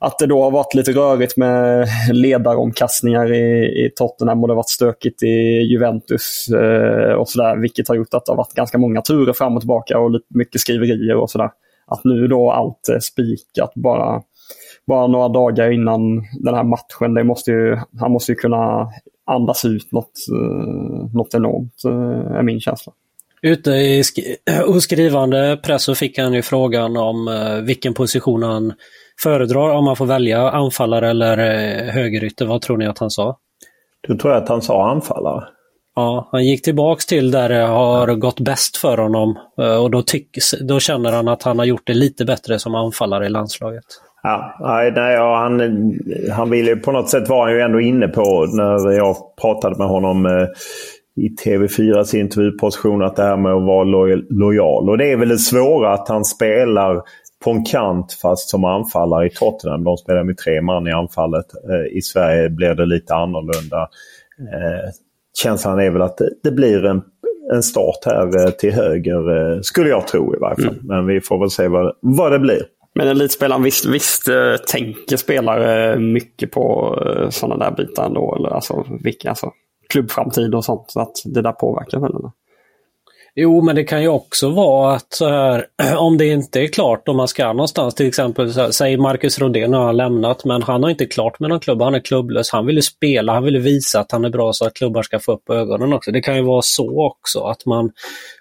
att 0.00 0.18
det 0.18 0.26
då 0.26 0.42
har 0.42 0.50
varit 0.50 0.74
lite 0.74 0.92
rörigt 0.92 1.36
med 1.36 1.88
ledaromkastningar 2.12 3.32
i, 3.32 3.64
i 3.86 3.90
Tottenham 3.96 4.42
och 4.42 4.48
det 4.48 4.52
har 4.52 4.56
varit 4.56 4.68
stökigt 4.68 5.22
i 5.22 5.66
Juventus 5.72 6.48
eh, 6.48 7.12
och 7.12 7.28
sådär. 7.28 7.56
Vilket 7.56 7.88
har 7.88 7.94
gjort 7.94 8.14
att 8.14 8.26
det 8.26 8.32
har 8.32 8.36
varit 8.36 8.54
ganska 8.54 8.78
många 8.78 9.02
turer 9.02 9.32
fram 9.32 9.54
och 9.54 9.60
tillbaka 9.60 9.98
och 9.98 10.10
lite 10.10 10.26
mycket 10.28 10.60
skriverier 10.60 11.16
och 11.16 11.30
sådär. 11.30 11.50
Att 11.86 12.04
nu 12.04 12.26
då 12.26 12.50
allt 12.50 12.88
är 12.88 13.00
spikat 13.00 13.72
bara 13.74 14.22
bara 14.86 15.06
några 15.06 15.28
dagar 15.28 15.70
innan 15.70 16.00
den 16.40 16.54
här 16.54 16.64
matchen. 16.64 17.14
Det 17.14 17.24
måste 17.24 17.50
ju, 17.50 17.78
han 18.00 18.12
måste 18.12 18.32
ju 18.32 18.36
kunna 18.36 18.88
andas 19.30 19.64
ut 19.64 19.92
något, 19.92 20.12
uh, 20.32 21.14
något 21.14 21.34
enormt, 21.34 21.74
uh, 21.86 22.36
är 22.36 22.42
min 22.42 22.60
känsla. 22.60 22.92
Ute 23.42 23.70
i 23.70 24.04
sk 24.04 24.18
skrivande 24.80 25.60
press 25.62 25.82
så 25.82 25.94
fick 25.94 26.18
han 26.18 26.32
ju 26.32 26.42
frågan 26.42 26.96
om 26.96 27.28
uh, 27.28 27.60
vilken 27.60 27.94
position 27.94 28.42
han 28.42 28.72
föredrar, 29.22 29.70
om 29.70 29.84
man 29.84 29.96
får 29.96 30.06
välja 30.06 30.50
anfallare 30.50 31.10
eller 31.10 31.36
högerytter. 31.90 32.46
Vad 32.46 32.62
tror 32.62 32.76
ni 32.76 32.86
att 32.86 32.98
han 32.98 33.10
sa? 33.10 33.38
Du 34.08 34.16
tror 34.16 34.32
att 34.32 34.48
han 34.48 34.62
sa 34.62 34.90
anfallare? 34.90 35.44
Ja, 35.94 36.28
han 36.32 36.44
gick 36.44 36.62
tillbaks 36.62 37.06
till 37.06 37.30
där 37.30 37.48
det 37.48 37.66
har 37.66 38.14
gått 38.14 38.40
bäst 38.40 38.76
för 38.76 38.98
honom 38.98 39.38
och 39.80 39.90
då, 39.90 40.02
tyck, 40.02 40.38
då 40.60 40.80
känner 40.80 41.12
han 41.12 41.28
att 41.28 41.42
han 41.42 41.58
har 41.58 41.66
gjort 41.66 41.86
det 41.86 41.94
lite 41.94 42.24
bättre 42.24 42.58
som 42.58 42.74
anfallare 42.74 43.26
i 43.26 43.28
landslaget. 43.28 43.84
Ja, 44.22 44.56
nej, 44.60 44.92
nej, 44.92 45.16
han, 45.16 45.60
han 46.32 46.50
ville 46.50 46.76
på 46.76 46.92
något 46.92 47.08
sätt 47.08 47.28
var 47.28 47.44
han 47.44 47.52
ju 47.52 47.60
ändå 47.60 47.80
inne 47.80 48.08
på 48.08 48.46
när 48.52 48.92
jag 48.92 49.16
pratade 49.40 49.78
med 49.78 49.86
honom 49.86 50.26
eh, 50.26 50.48
i 51.16 51.28
TV4s 51.44 52.16
intervjuposition 52.16 53.02
att 53.02 53.16
det 53.16 53.22
här 53.22 53.36
med 53.36 53.52
att 53.52 53.62
vara 53.62 53.84
loj 53.84 54.26
lojal. 54.30 54.90
Och 54.90 54.98
det 54.98 55.12
är 55.12 55.16
väl 55.16 55.28
det 55.28 55.38
svåra 55.38 55.92
att 55.92 56.08
han 56.08 56.24
spelar 56.24 57.02
på 57.44 57.50
en 57.50 57.64
kant 57.64 58.12
fast 58.22 58.48
som 58.48 58.64
anfallare 58.64 59.26
i 59.26 59.30
Tottenham. 59.30 59.84
De 59.84 59.96
spelar 59.96 60.24
med 60.24 60.36
tre 60.36 60.60
man 60.60 60.86
i 60.86 60.92
anfallet. 60.92 61.46
Eh, 61.70 61.96
I 61.96 62.02
Sverige 62.02 62.50
blir 62.50 62.74
det 62.74 62.86
lite 62.86 63.14
annorlunda. 63.14 63.88
Eh, 64.40 64.90
känslan 65.42 65.80
är 65.80 65.90
väl 65.90 66.02
att 66.02 66.16
det, 66.16 66.30
det 66.42 66.50
blir 66.50 66.84
en, 66.84 67.02
en 67.52 67.62
start 67.62 68.04
här 68.06 68.46
eh, 68.46 68.50
till 68.50 68.72
höger, 68.72 69.52
eh, 69.54 69.60
skulle 69.60 69.88
jag 69.88 70.06
tro 70.06 70.34
i 70.34 70.38
varje 70.38 70.56
fall. 70.56 70.74
Mm. 70.74 70.86
Men 70.86 71.06
vi 71.06 71.20
får 71.20 71.38
väl 71.38 71.50
se 71.50 71.68
vad, 71.68 71.94
vad 72.00 72.32
det 72.32 72.38
blir. 72.38 72.62
Men 72.94 73.08
elitspelaren 73.08 73.62
visst, 73.62 73.86
visst 73.86 74.28
eh, 74.28 74.56
tänker 74.68 75.16
spelare 75.16 75.98
mycket 75.98 76.50
på 76.50 76.96
eh, 77.06 77.30
sådana 77.30 77.64
där 77.64 77.76
bitar 77.76 78.06
ändå? 78.06 78.36
Eller 78.36 78.48
alltså, 78.48 78.86
vilka, 79.04 79.28
alltså, 79.28 79.50
klubbframtid 79.88 80.54
och 80.54 80.64
sånt. 80.64 80.90
Så 80.90 81.00
att 81.00 81.16
det 81.24 81.42
där 81.42 81.52
påverkar 81.52 82.00
väl? 82.00 82.10
Eller? 82.10 82.30
Jo, 83.34 83.62
men 83.62 83.76
det 83.76 83.84
kan 83.84 84.02
ju 84.02 84.08
också 84.08 84.50
vara 84.50 84.94
att 84.94 85.12
så 85.12 85.28
här, 85.28 85.66
om 85.96 86.18
det 86.18 86.26
inte 86.26 86.60
är 86.60 86.66
klart 86.66 87.08
om 87.08 87.16
man 87.16 87.28
ska 87.28 87.52
någonstans, 87.52 87.94
till 87.94 88.08
exempel 88.08 88.52
så 88.52 88.60
här, 88.60 88.70
säg 88.70 88.96
Marcus 88.96 89.38
Rodén 89.38 89.72
har 89.72 89.92
lämnat, 89.92 90.44
men 90.44 90.62
han 90.62 90.82
har 90.82 90.90
inte 90.90 91.06
klart 91.06 91.40
med 91.40 91.50
någon 91.50 91.60
klubb, 91.60 91.82
han 91.82 91.94
är 91.94 92.00
klubblös. 92.00 92.50
Han 92.50 92.66
vill 92.66 92.76
ju 92.76 92.82
spela, 92.82 93.32
han 93.32 93.44
vill 93.44 93.58
visa 93.58 94.00
att 94.00 94.12
han 94.12 94.24
är 94.24 94.30
bra 94.30 94.52
så 94.52 94.66
att 94.66 94.74
klubbar 94.74 95.02
ska 95.02 95.18
få 95.18 95.32
upp 95.32 95.50
ögonen 95.50 95.92
också. 95.92 96.10
Det 96.10 96.20
kan 96.20 96.36
ju 96.36 96.42
vara 96.42 96.62
så 96.62 97.06
också 97.06 97.40
att 97.40 97.66
man, 97.66 97.90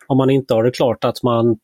om 0.07 0.17
man 0.17 0.29
inte 0.29 0.53
har 0.53 0.63
det 0.63 0.71
klart, 0.71 1.03
att 1.03 1.23
man 1.23 1.57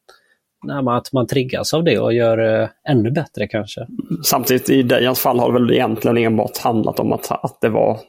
att 0.69 1.13
man 1.13 1.27
triggas 1.27 1.73
av 1.73 1.83
det 1.83 1.99
och 1.99 2.13
gör 2.13 2.37
det 2.37 2.69
ännu 2.89 3.11
bättre 3.11 3.47
kanske. 3.47 3.87
Samtidigt 4.23 4.69
i 4.69 4.83
Dejans 4.83 5.19
fall 5.19 5.39
har 5.39 5.47
det 5.51 5.59
väl 5.59 5.71
egentligen 5.71 6.17
enbart 6.17 6.57
handlat 6.57 6.99
om 6.99 7.13
att, 7.13 7.31
att 7.31 7.57
det 7.61 7.69
var 7.69 7.99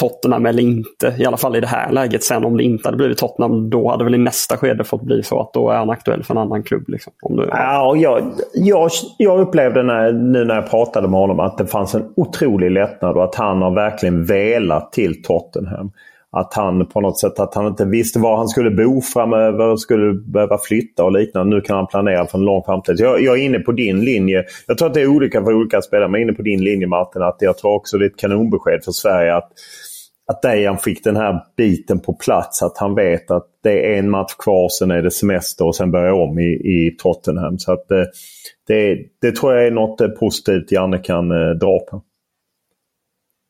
Tottenham 0.00 0.46
eller 0.46 0.62
inte. 0.62 1.14
I 1.18 1.26
alla 1.26 1.36
fall 1.36 1.56
i 1.56 1.60
det 1.60 1.66
här 1.66 1.92
läget. 1.92 2.22
Sen 2.22 2.44
om 2.44 2.56
det 2.56 2.64
inte 2.64 2.88
hade 2.88 2.96
blivit 2.96 3.18
Tottenham, 3.18 3.70
då 3.70 3.90
hade 3.90 4.04
väl 4.04 4.14
i 4.14 4.18
nästa 4.18 4.56
skede 4.56 4.84
fått 4.84 5.02
bli 5.02 5.22
så 5.22 5.40
att 5.40 5.52
då 5.52 5.70
är 5.70 5.76
han 5.76 5.90
aktuell 5.90 6.22
för 6.22 6.34
en 6.34 6.40
annan 6.40 6.62
klubb. 6.62 6.88
Liksom, 6.88 7.12
om 7.22 7.36
du... 7.36 7.48
ja, 7.50 7.96
jag, 7.96 8.22
jag, 8.54 8.90
jag 9.18 9.40
upplevde 9.40 9.82
när, 9.82 10.12
nu 10.12 10.44
när 10.44 10.54
jag 10.54 10.70
pratade 10.70 11.08
med 11.08 11.20
honom 11.20 11.40
att 11.40 11.58
det 11.58 11.66
fanns 11.66 11.94
en 11.94 12.12
otrolig 12.16 12.70
lättnad 12.70 13.16
och 13.16 13.24
att 13.24 13.34
han 13.34 13.62
har 13.62 13.70
verkligen 13.70 14.24
velat 14.24 14.92
till 14.92 15.22
Tottenham 15.22 15.90
att 16.36 16.54
han 16.54 16.86
på 16.86 17.00
något 17.00 17.18
sätt 17.18 17.40
att 17.40 17.54
han 17.54 17.66
inte 17.66 17.84
visste 17.84 18.18
var 18.18 18.36
han 18.36 18.48
skulle 18.48 18.70
bo 18.70 19.00
framöver, 19.00 19.76
skulle 19.76 20.12
behöva 20.14 20.58
flytta 20.58 21.04
och 21.04 21.12
liknande. 21.12 21.56
Nu 21.56 21.60
kan 21.60 21.76
han 21.76 21.86
planera 21.86 22.26
för 22.26 22.38
en 22.38 22.44
lång 22.44 22.62
framtid. 22.64 22.96
Jag, 22.98 23.22
jag, 23.22 23.38
är 23.38 23.42
inne 23.42 23.58
på 23.58 23.72
din 23.72 24.04
linje. 24.04 24.44
Jag 24.66 24.78
tror 24.78 24.88
att 24.88 24.94
det 24.94 25.00
är 25.00 25.06
olika 25.06 25.44
för 25.44 25.54
olika 25.54 25.82
spelare, 25.82 26.08
men 26.08 26.20
jag 26.20 26.26
är 26.26 26.28
inne 26.28 26.36
på 26.36 26.42
din 26.42 26.64
linje 26.64 26.86
Martin. 26.86 27.22
Att 27.22 27.36
jag 27.38 27.58
tror 27.58 27.74
också 27.74 27.98
det 27.98 28.04
är 28.04 28.10
ett 28.10 28.16
kanonbesked 28.16 28.84
för 28.84 28.92
Sverige 28.92 29.36
att, 29.36 29.50
att 30.32 30.42
Dejan 30.42 30.78
fick 30.78 31.04
den 31.04 31.16
här 31.16 31.40
biten 31.56 32.00
på 32.00 32.12
plats. 32.14 32.62
Att 32.62 32.78
han 32.78 32.94
vet 32.94 33.30
att 33.30 33.46
det 33.62 33.94
är 33.94 33.98
en 33.98 34.10
match 34.10 34.34
kvar, 34.38 34.68
sen 34.68 34.90
är 34.90 35.02
det 35.02 35.10
semester 35.10 35.66
och 35.66 35.76
sen 35.76 35.90
börjar 35.90 36.12
om 36.12 36.38
i, 36.38 36.52
i 36.52 36.96
Tottenham. 36.98 37.58
Så 37.58 37.72
att 37.72 37.90
eh, 37.90 38.04
det, 38.68 38.98
det 39.20 39.36
tror 39.36 39.54
jag 39.54 39.66
är 39.66 39.70
något 39.70 40.00
eh, 40.00 40.08
positivt 40.08 40.72
Janne 40.72 40.98
kan 40.98 41.30
eh, 41.30 41.50
dra 41.50 41.78
på. 41.90 42.02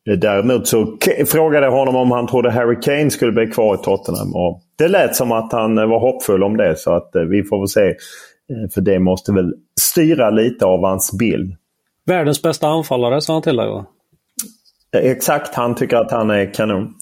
Däremot 0.05 0.67
så 0.67 0.97
frågade 1.27 1.65
jag 1.65 1.71
honom 1.71 1.95
om 1.95 2.11
han 2.11 2.27
trodde 2.27 2.51
Harry 2.51 2.79
Kane 2.81 3.09
skulle 3.09 3.31
bli 3.31 3.47
kvar 3.47 3.75
i 3.75 3.77
Tottenham. 3.77 4.35
Och 4.35 4.61
det 4.77 4.87
lät 4.87 5.15
som 5.15 5.31
att 5.31 5.51
han 5.51 5.75
var 5.75 5.99
hoppfull 5.99 6.43
om 6.43 6.57
det 6.57 6.75
så 6.79 6.93
att 6.93 7.15
eh, 7.15 7.21
vi 7.21 7.43
får 7.43 7.59
väl 7.59 7.67
se. 7.67 7.87
Eh, 7.87 8.69
för 8.73 8.81
det 8.81 8.99
måste 8.99 9.31
väl 9.31 9.53
styra 9.81 10.29
lite 10.29 10.65
av 10.65 10.85
hans 10.85 11.11
bild. 11.19 11.55
Världens 12.05 12.41
bästa 12.41 12.67
anfallare 12.67 13.21
sa 13.21 13.33
han 13.33 13.41
till 13.41 13.55
dig 13.55 13.69
va? 13.69 13.85
Exakt, 14.97 15.55
han 15.55 15.75
tycker 15.75 15.97
att 15.97 16.11
han 16.11 16.29
är 16.29 16.53
kanon. 16.53 16.93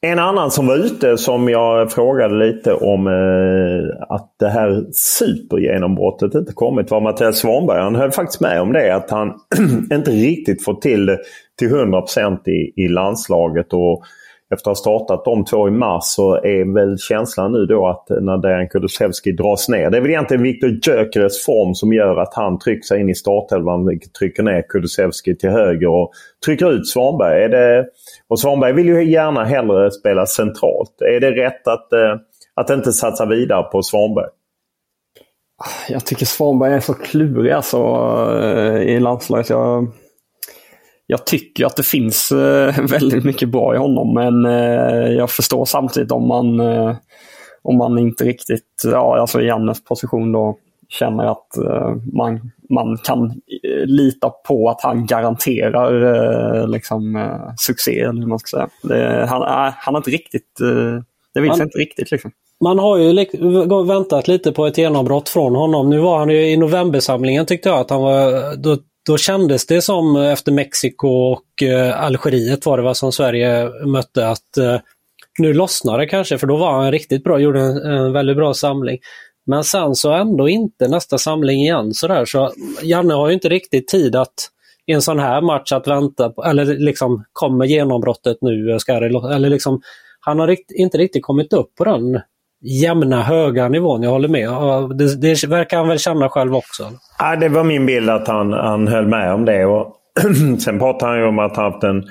En 0.00 0.18
annan 0.18 0.50
som 0.50 0.66
var 0.66 0.76
ute 0.76 1.18
som 1.18 1.48
jag 1.48 1.92
frågade 1.92 2.34
lite 2.34 2.72
om 2.72 3.06
eh, 3.06 4.14
att 4.14 4.34
det 4.38 4.48
här 4.48 4.84
supergenombrottet 4.92 6.34
inte 6.34 6.52
kommit 6.52 6.90
var 6.90 7.00
Mattias 7.00 7.38
Svanberg. 7.38 7.82
Han 7.82 7.94
höll 7.94 8.12
faktiskt 8.12 8.40
med 8.40 8.60
om 8.60 8.72
det 8.72 8.94
att 8.94 9.10
han 9.10 9.32
inte 9.92 10.10
riktigt 10.10 10.64
fått 10.64 10.82
till 10.82 11.06
det 11.06 11.18
till 11.58 11.68
100% 11.68 12.48
i, 12.48 12.72
i 12.84 12.88
landslaget. 12.88 13.72
Och 13.72 14.02
efter 14.54 14.70
att 14.70 14.76
ha 14.76 14.82
startat 14.82 15.24
de 15.24 15.44
två 15.44 15.68
i 15.68 15.70
mars 15.70 16.04
så 16.04 16.34
är 16.34 16.74
väl 16.74 16.98
känslan 16.98 17.52
nu 17.52 17.66
då 17.66 17.86
att 17.86 18.06
när 18.08 18.38
Dejan 18.38 18.68
Kulusevski 18.68 19.32
dras 19.32 19.68
ner. 19.68 19.90
Det 19.90 19.96
är 19.96 20.00
väl 20.00 20.10
egentligen 20.10 20.42
Viktor 20.42 20.70
Gyökeres 20.70 21.44
form 21.44 21.74
som 21.74 21.92
gör 21.92 22.16
att 22.16 22.34
han 22.34 22.58
trycker 22.58 22.82
sig 22.82 23.00
in 23.00 23.08
i 23.08 23.14
startelvan. 23.14 24.00
Trycker 24.18 24.42
ner 24.42 24.62
Kulusevski 24.68 25.36
till 25.36 25.50
höger 25.50 25.88
och 25.88 26.10
trycker 26.44 26.72
ut 26.72 26.88
Svanberg. 26.88 27.42
Är 27.42 27.48
det, 27.48 27.86
och 28.28 28.40
Svanberg 28.40 28.72
vill 28.72 28.86
ju 28.86 29.10
gärna 29.10 29.44
hellre 29.44 29.90
spela 29.90 30.26
centralt. 30.26 31.00
Är 31.00 31.20
det 31.20 31.30
rätt 31.30 31.68
att, 31.68 31.92
eh, 31.92 32.14
att 32.54 32.70
inte 32.70 32.92
satsa 32.92 33.26
vidare 33.26 33.62
på 33.62 33.82
Svanberg? 33.82 34.28
Ah, 35.58 35.92
jag 35.92 36.06
tycker 36.06 36.26
Svanberg 36.26 36.72
är 36.72 36.80
så 36.80 36.94
klurig 36.94 37.52
alltså, 37.52 37.78
eh, 38.42 38.82
i 38.82 39.00
landslaget. 39.00 39.50
Jag 39.50 39.88
jag 41.06 41.26
tycker 41.26 41.66
att 41.66 41.76
det 41.76 41.86
finns 41.86 42.32
eh, 42.32 42.84
väldigt 42.90 43.24
mycket 43.24 43.48
bra 43.48 43.74
i 43.74 43.78
honom 43.78 44.14
men 44.14 44.44
eh, 44.44 45.12
jag 45.12 45.30
förstår 45.30 45.64
samtidigt 45.64 46.12
om 46.12 46.28
man, 46.28 46.60
eh, 46.60 46.96
om 47.62 47.76
man 47.76 47.98
inte 47.98 48.24
riktigt, 48.24 48.82
ja 48.84 49.20
alltså 49.20 49.40
i 49.40 49.46
Jannes 49.46 49.84
position 49.84 50.32
då, 50.32 50.58
känner 50.88 51.24
att 51.24 51.46
man, 52.12 52.50
man 52.70 52.98
kan 52.98 53.40
lita 53.84 54.30
på 54.30 54.68
att 54.68 54.82
han 54.82 55.06
garanterar 55.06 56.66
liksom, 56.66 57.28
succé. 57.58 58.00
Eller 58.00 58.26
man 58.26 58.38
ska 58.38 58.56
säga. 58.56 58.68
Det, 58.82 59.26
han, 59.26 59.42
han 59.76 59.94
har 59.94 59.96
inte 59.96 60.10
riktigt, 60.10 60.58
det 61.34 61.40
vill 61.40 61.52
sig 61.52 61.62
inte 61.62 61.78
riktigt. 61.78 62.10
Liksom. 62.10 62.30
Man 62.64 62.78
har 62.78 62.96
ju 62.98 63.84
väntat 63.86 64.28
lite 64.28 64.52
på 64.52 64.66
ett 64.66 64.78
genombrott 64.78 65.28
från 65.28 65.54
honom. 65.54 65.90
Nu 65.90 65.98
var 65.98 66.18
han 66.18 66.30
ju 66.30 66.46
i 66.46 66.56
novembersamlingen 66.56 67.46
tyckte 67.46 67.68
jag 67.68 67.78
att 67.78 67.90
han 67.90 68.02
var, 68.02 68.56
då 68.56 68.76
då 69.06 69.16
kändes 69.16 69.66
det 69.66 69.82
som 69.82 70.16
eh, 70.16 70.32
efter 70.32 70.52
Mexiko 70.52 71.08
och 71.08 71.62
eh, 71.62 72.04
Algeriet 72.04 72.66
var 72.66 72.76
det 72.76 72.82
va, 72.82 72.94
som 72.94 73.12
Sverige 73.12 73.70
mötte 73.86 74.28
att 74.28 74.56
eh, 74.56 74.80
nu 75.38 75.52
lossnar 75.52 75.98
det 75.98 76.06
kanske 76.06 76.38
för 76.38 76.46
då 76.46 76.56
var 76.56 76.72
han 76.72 76.92
riktigt 76.92 77.24
bra, 77.24 77.38
gjorde 77.38 77.60
en, 77.60 77.76
en 77.76 78.12
väldigt 78.12 78.36
bra 78.36 78.54
samling. 78.54 78.98
Men 79.46 79.64
sen 79.64 79.94
så 79.94 80.12
ändå 80.12 80.48
inte 80.48 80.88
nästa 80.88 81.18
samling 81.18 81.60
igen 81.60 81.94
sådär. 81.94 82.24
Så 82.24 82.52
Janne 82.82 83.14
har 83.14 83.28
ju 83.28 83.34
inte 83.34 83.48
riktigt 83.48 83.88
tid 83.88 84.16
att 84.16 84.50
i 84.86 84.92
en 84.92 85.02
sån 85.02 85.18
här 85.18 85.40
match 85.40 85.72
att 85.72 85.88
vänta 85.88 86.30
på, 86.30 86.44
eller 86.44 86.64
liksom 86.64 87.24
kommer 87.32 87.64
genombrottet 87.64 88.38
nu? 88.40 88.70
Eh, 88.70 88.78
ska 88.78 89.00
det, 89.00 89.34
eller 89.34 89.50
liksom, 89.50 89.80
han 90.20 90.38
har 90.38 90.46
rikt, 90.46 90.70
inte 90.70 90.98
riktigt 90.98 91.22
kommit 91.22 91.52
upp 91.52 91.74
på 91.74 91.84
den 91.84 92.20
jämna 92.66 93.22
höga 93.22 93.68
nivån. 93.68 94.02
Jag 94.02 94.10
håller 94.10 94.28
med. 94.28 94.48
Det, 94.98 95.20
det 95.20 95.44
verkar 95.44 95.76
han 95.76 95.88
väl 95.88 95.98
känna 95.98 96.28
själv 96.28 96.54
också? 96.54 96.84
Ja, 97.18 97.36
det 97.36 97.48
var 97.48 97.64
min 97.64 97.86
bild 97.86 98.10
att 98.10 98.28
han, 98.28 98.52
han 98.52 98.88
höll 98.88 99.06
med 99.06 99.34
om 99.34 99.44
det. 99.44 99.64
Och 99.64 99.96
sen 100.58 100.78
pratade 100.78 101.12
han 101.12 101.20
ju 101.20 101.26
om 101.26 101.38
att 101.38 101.56
han 101.56 101.72
haft 101.72 101.84
en, 101.84 102.04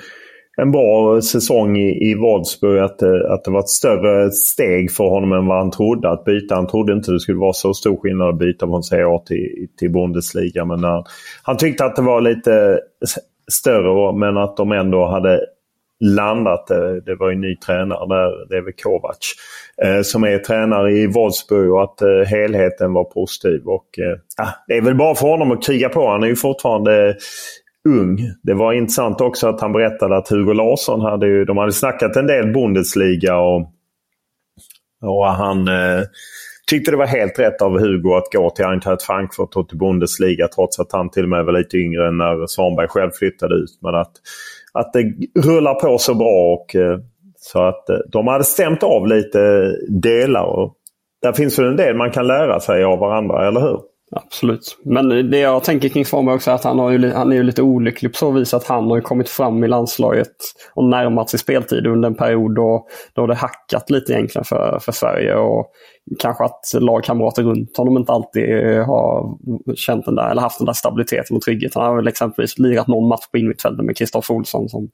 en 0.56 0.72
bra 0.72 1.20
säsong 1.20 1.76
i, 1.76 2.10
i 2.10 2.14
Wolfsburg. 2.14 2.78
Att, 2.78 3.02
att 3.02 3.44
det 3.44 3.50
var 3.50 3.60
ett 3.60 3.68
större 3.68 4.30
steg 4.30 4.92
för 4.92 5.04
honom 5.04 5.32
än 5.32 5.46
vad 5.46 5.58
han 5.58 5.70
trodde 5.70 6.10
att 6.10 6.24
byta. 6.24 6.54
Han 6.54 6.66
trodde 6.66 6.92
inte 6.92 7.12
det 7.12 7.20
skulle 7.20 7.38
vara 7.38 7.52
så 7.52 7.74
stor 7.74 7.96
skillnad 7.96 8.28
att 8.28 8.38
byta 8.38 8.66
från 8.66 8.82
CA 8.82 9.18
till, 9.26 9.68
till 9.78 9.92
Bundesliga. 9.92 10.64
Men 10.64 10.84
han, 10.84 11.04
han 11.42 11.56
tyckte 11.56 11.84
att 11.84 11.96
det 11.96 12.02
var 12.02 12.20
lite 12.20 12.80
större 13.52 14.18
men 14.18 14.36
att 14.36 14.56
de 14.56 14.72
ändå 14.72 15.06
hade 15.06 15.40
landat. 16.00 16.66
Det 17.06 17.14
var 17.18 17.30
en 17.30 17.40
ny 17.40 17.56
tränare 17.56 18.08
där, 18.08 18.48
det 18.48 18.56
är 18.56 18.62
väl 18.62 18.72
Kovac, 18.82 19.18
eh, 19.82 20.02
som 20.02 20.24
är 20.24 20.38
tränare 20.38 20.92
i 20.92 21.06
Wolfsburg 21.06 21.72
och 21.72 21.82
att 21.82 22.02
eh, 22.02 22.30
helheten 22.30 22.92
var 22.92 23.04
positiv. 23.04 23.62
Och, 23.64 23.98
eh, 23.98 24.46
ah, 24.46 24.52
det 24.66 24.76
är 24.76 24.80
väl 24.80 24.94
bara 24.94 25.14
för 25.14 25.28
honom 25.28 25.52
att 25.52 25.66
kriga 25.66 25.88
på. 25.88 26.08
Han 26.08 26.22
är 26.22 26.26
ju 26.26 26.36
fortfarande 26.36 27.16
ung. 27.88 28.18
Det 28.42 28.54
var 28.54 28.72
intressant 28.72 29.20
också 29.20 29.48
att 29.48 29.60
han 29.60 29.72
berättade 29.72 30.16
att 30.16 30.28
Hugo 30.28 30.52
Larsson 30.52 31.00
hade 31.00 31.26
ju, 31.26 31.44
de 31.44 31.56
hade 31.56 31.72
snackat 31.72 32.16
en 32.16 32.26
del 32.26 32.52
Bundesliga 32.52 33.36
och, 33.36 33.72
och 35.02 35.26
han 35.26 35.68
eh, 35.68 36.02
tyckte 36.70 36.90
det 36.90 36.96
var 36.96 37.06
helt 37.06 37.38
rätt 37.38 37.62
av 37.62 37.78
Hugo 37.78 38.14
att 38.14 38.32
gå 38.32 38.50
till 38.50 38.64
Eintracht 38.64 39.02
Frankfurt 39.02 39.56
och 39.56 39.68
till 39.68 39.78
Bundesliga 39.78 40.48
trots 40.48 40.80
att 40.80 40.92
han 40.92 41.10
till 41.10 41.22
och 41.22 41.28
med 41.28 41.44
var 41.44 41.52
lite 41.52 41.76
yngre 41.76 42.08
än 42.08 42.18
när 42.18 42.46
Svanberg 42.46 42.88
själv 42.88 43.10
flyttade 43.10 43.54
ut. 43.54 43.78
Men 43.82 43.94
att 43.94 44.12
att 44.80 44.92
det 44.92 45.12
rullar 45.40 45.74
på 45.74 45.98
så 45.98 46.14
bra. 46.14 46.54
Och, 46.54 46.76
eh, 46.76 46.98
så 47.36 47.62
att 47.62 47.90
eh, 47.90 47.96
de 48.12 48.26
hade 48.26 48.44
stämt 48.44 48.82
av 48.82 49.06
lite 49.06 49.72
delar. 49.88 50.44
Och 50.44 50.74
där 51.22 51.32
finns 51.32 51.58
väl 51.58 51.66
en 51.66 51.76
del 51.76 51.96
man 51.96 52.10
kan 52.10 52.26
lära 52.26 52.60
sig 52.60 52.84
av 52.84 52.98
varandra, 52.98 53.48
eller 53.48 53.60
hur? 53.60 53.80
Absolut. 54.10 54.78
Men 54.84 55.30
det 55.30 55.38
jag 55.38 55.64
tänker 55.64 55.88
kring 55.88 56.04
Svanberg 56.04 56.34
också 56.34 56.50
är 56.50 56.54
att 56.54 56.64
han, 56.64 56.78
har 56.78 56.90
ju, 56.90 57.12
han 57.12 57.32
är 57.32 57.36
ju 57.36 57.42
lite 57.42 57.62
olycklig 57.62 58.12
på 58.12 58.18
så 58.18 58.30
vis 58.30 58.54
att 58.54 58.66
han 58.66 58.90
har 58.90 59.00
kommit 59.00 59.28
fram 59.28 59.64
i 59.64 59.68
landslaget 59.68 60.32
och 60.74 60.84
närmat 60.84 61.30
sig 61.30 61.38
speltid 61.38 61.86
under 61.86 62.08
en 62.08 62.14
period 62.14 62.54
då, 62.54 62.86
då 63.12 63.26
det 63.26 63.34
hackat 63.34 63.90
lite 63.90 64.12
egentligen 64.12 64.44
för, 64.44 64.78
för 64.82 64.92
Sverige. 64.92 65.34
Och 65.34 65.70
kanske 66.18 66.44
att 66.44 66.72
lagkamrater 66.74 67.42
runt 67.42 67.76
honom 67.76 67.96
inte 67.96 68.12
alltid 68.12 68.44
har 68.78 69.38
känt 69.74 70.04
den 70.04 70.14
där, 70.14 70.30
eller 70.30 70.42
haft 70.42 70.58
den 70.58 70.66
där 70.66 70.72
stabiliteten 70.72 71.36
och 71.36 71.42
tryggheten. 71.42 71.82
Han 71.82 71.90
har 71.90 71.96
väl 71.96 72.08
exempelvis 72.08 72.58
lirat 72.58 72.86
någon 72.86 73.08
match 73.08 73.26
på 73.32 73.38
innermittfältet 73.38 73.84
med 73.84 73.96
Kristoffer 73.96 74.34
Olsson 74.34 74.68
som, 74.68 74.88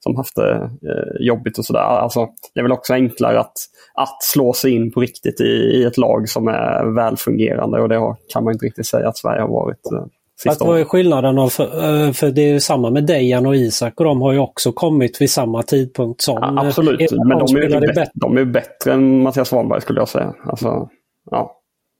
som 0.00 0.16
haft 0.16 0.36
det 0.36 0.54
eh, 0.62 1.26
jobbigt 1.26 1.58
och 1.58 1.64
sådär. 1.64 1.80
Alltså, 1.80 2.28
det 2.54 2.60
är 2.60 2.62
väl 2.62 2.72
också 2.72 2.94
enklare 2.94 3.40
att, 3.40 3.56
att 3.94 4.22
slå 4.22 4.52
sig 4.52 4.74
in 4.74 4.92
på 4.92 5.00
riktigt 5.00 5.40
i, 5.40 5.44
i 5.44 5.84
ett 5.84 5.98
lag 5.98 6.28
som 6.28 6.48
är 6.48 6.94
välfungerande 6.94 7.80
och 7.80 7.88
det 7.88 7.96
har, 7.96 8.16
kan 8.32 8.44
man 8.44 8.52
inte 8.52 8.66
riktigt 8.66 8.86
säga 8.86 9.08
att 9.08 9.18
Sverige 9.18 9.40
har 9.40 9.48
varit. 9.48 9.92
Eh, 9.92 10.06
Fast 10.44 10.60
vad 10.60 10.80
är 10.80 10.84
skillnaden? 10.84 11.50
För, 11.50 11.64
eh, 11.64 12.12
för 12.12 12.30
det 12.30 12.42
är 12.42 12.58
samma 12.58 12.90
med 12.90 13.06
Dejan 13.06 13.46
och 13.46 13.56
Isak 13.56 14.00
och 14.00 14.04
de 14.04 14.22
har 14.22 14.32
ju 14.32 14.38
också 14.38 14.72
kommit 14.72 15.20
vid 15.20 15.30
samma 15.30 15.62
tidpunkt 15.62 16.20
som... 16.20 16.38
Ja, 16.40 16.66
absolut, 16.66 17.12
men 17.12 17.38
de 17.38 17.56
är, 17.56 17.60
ju 17.60 17.80
bättre, 17.80 18.10
de 18.14 18.38
är 18.38 18.44
bättre 18.44 18.92
än 18.92 19.22
Mattias 19.22 19.48
Svanberg 19.48 19.80
skulle 19.80 20.00
jag 20.00 20.08
säga. 20.08 20.34
Alltså, 20.44 20.88
ja. 21.30 21.54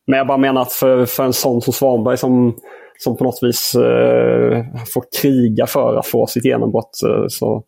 Men 0.06 0.18
jag 0.18 0.26
bara 0.26 0.38
menar 0.38 0.62
att 0.62 0.72
för, 0.72 1.06
för 1.06 1.24
en 1.24 1.32
sån 1.32 1.62
som 1.62 1.72
Svanberg 1.72 2.16
som, 2.16 2.56
som 2.98 3.16
på 3.16 3.24
något 3.24 3.38
vis 3.42 3.74
eh, 3.74 4.64
får 4.94 5.04
kriga 5.22 5.66
för 5.66 5.96
att 5.96 6.06
få 6.06 6.26
sitt 6.26 6.44
genombrott 6.44 7.02
eh, 7.06 7.24
så, 7.28 7.64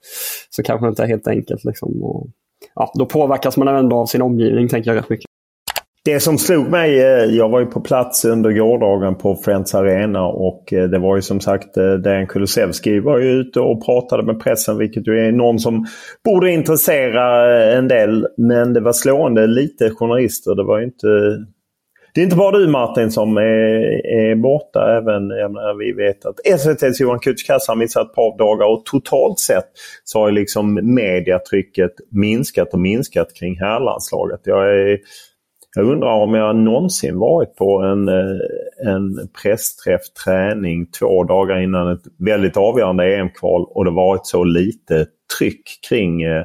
så 0.51 0.63
kanske 0.63 0.87
det 0.87 0.89
inte 0.89 1.03
är 1.03 1.07
helt 1.07 1.29
enkelt. 1.29 1.65
Liksom. 1.65 2.03
Och, 2.03 2.27
ja, 2.75 2.93
då 2.95 3.07
påverkas 3.07 3.57
man 3.57 3.69
ändå 3.69 3.97
av 3.97 4.07
sin 4.07 4.23
omgivning, 4.23 4.69
tänker 4.69 4.91
jag 4.91 4.99
rätt 4.99 5.11
mycket. 5.11 5.27
Det 6.05 6.21
som 6.21 6.39
slog 6.39 6.71
mig, 6.71 7.01
eh, 7.01 7.25
jag 7.25 7.49
var 7.49 7.61
ju 7.61 7.67
på 7.67 7.81
plats 7.81 8.25
under 8.25 8.53
gårdagen 8.53 9.15
på 9.15 9.37
Friends 9.37 9.75
Arena 9.75 10.27
och 10.27 10.73
eh, 10.73 10.85
det 10.85 10.99
var 10.99 11.17
ju 11.17 11.23
som 11.23 11.41
sagt 11.41 11.77
eh, 11.77 11.93
Dejan 11.93 12.27
Kulusevski 12.27 13.01
var 13.01 13.19
ju 13.19 13.31
ute 13.31 13.61
och 13.61 13.85
pratade 13.85 14.23
med 14.23 14.41
pressen 14.41 14.79
vilket 14.79 15.09
ju 15.09 15.19
är 15.19 15.33
någon 15.33 15.59
som 15.59 15.87
borde 16.25 16.51
intressera 16.51 17.55
en 17.73 17.89
del. 17.89 18.27
Men 18.37 18.73
det 18.73 18.81
var 18.81 18.93
slående 18.93 19.47
lite 19.47 19.91
journalister. 19.91 20.55
Det 20.55 20.65
var 20.65 20.79
ju 20.79 20.85
inte... 20.85 21.07
Det 22.15 22.21
är 22.21 22.25
inte 22.25 22.37
bara 22.37 22.59
du 22.59 22.69
Martin 22.69 23.11
som 23.11 23.37
är, 23.37 24.07
är 24.07 24.35
borta. 24.35 24.97
Även 24.97 25.27
menar, 25.29 25.79
vi 25.79 25.93
vet 25.93 26.27
att 26.27 26.41
SVTs 26.45 27.01
Johan 27.01 27.19
Kücükas 27.19 27.69
har 27.69 27.77
missat 27.77 28.09
ett 28.09 28.15
par 28.15 28.39
dagar 28.39 28.67
och 28.67 28.85
totalt 28.85 29.39
sett 29.39 29.69
så 30.05 30.21
har 30.21 30.31
liksom 30.31 30.95
mediatrycket 30.95 31.93
minskat 32.11 32.73
och 32.73 32.81
minskat 32.81 33.35
kring 33.35 33.59
herrlandslaget. 33.59 34.41
Jag 34.45 34.75
är 34.75 34.99
jag 35.77 35.87
undrar 35.87 36.13
om 36.13 36.35
jag 36.35 36.57
någonsin 36.57 37.19
varit 37.19 37.57
på 37.57 37.83
en, 37.83 38.09
eh, 38.09 38.95
en 38.95 39.29
pressträff, 39.43 40.01
träning 40.25 40.87
två 40.87 41.25
dagar 41.25 41.61
innan 41.61 41.93
ett 41.93 42.03
väldigt 42.19 42.57
avgörande 42.57 43.17
EM-kval 43.17 43.67
och 43.69 43.85
det 43.85 43.91
varit 43.91 44.27
så 44.27 44.45
lite 44.45 45.07
tryck 45.39 45.63
kring... 45.89 46.23
Eh, 46.23 46.45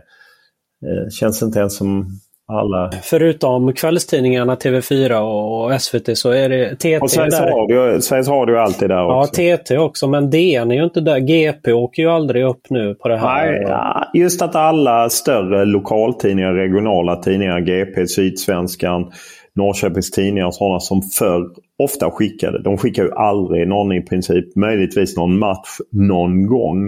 eh 0.86 1.10
känns 1.12 1.42
inte 1.42 1.60
ens 1.60 1.78
som 1.78 2.06
alla... 2.48 2.90
Förutom 3.04 3.74
kvällstidningarna 3.74 4.56
TV4 4.56 5.20
och 5.20 5.82
SVT 5.82 6.18
så 6.18 6.32
är 6.32 6.50
det 6.50 6.76
TT 6.76 7.00
och 7.00 7.12
Sveriges 7.12 7.40
där. 7.40 7.52
Radio, 7.52 8.02
Sveriges 8.02 8.28
Radio 8.28 8.56
är 8.56 8.60
alltid 8.60 8.90
där 8.90 8.96
ja, 8.96 9.22
också. 9.22 9.42
Ja, 9.42 9.58
TT 9.58 9.78
också. 9.78 10.08
Men 10.08 10.30
DN 10.30 10.72
är 10.72 10.76
ju 10.76 10.84
inte 10.84 11.02
där. 11.02 11.20
GP 11.20 11.74
åker 11.74 12.04
ju 12.04 12.10
aldrig 12.10 12.46
upp 12.46 12.70
nu 12.70 12.96
på 12.96 13.08
det 13.08 13.18
här. 13.18 13.52
Nej, 13.52 13.62
ja, 13.62 14.12
just 14.14 14.42
att 14.42 14.56
alla 14.56 15.10
större 15.10 15.66
lokaltidningar, 15.66 16.54
regionala 16.54 17.16
tidningar, 17.16 17.60
GP, 17.60 18.08
Sydsvenskan, 18.08 19.12
Norrköpings 19.56 20.12
Tidningar 20.12 20.48
och 20.48 20.56
sådana 20.56 20.80
som 20.80 21.02
förr 21.02 21.46
ofta 21.84 22.12
skickade. 22.12 22.64
De 22.64 22.78
skickar 22.78 23.04
ju 23.04 23.12
aldrig 23.12 23.68
någon 23.68 23.92
i 23.92 24.02
princip. 24.02 24.56
Möjligtvis 24.56 25.18
någon 25.18 25.40
match 25.40 25.78
någon 25.92 26.48
gång. 26.48 26.88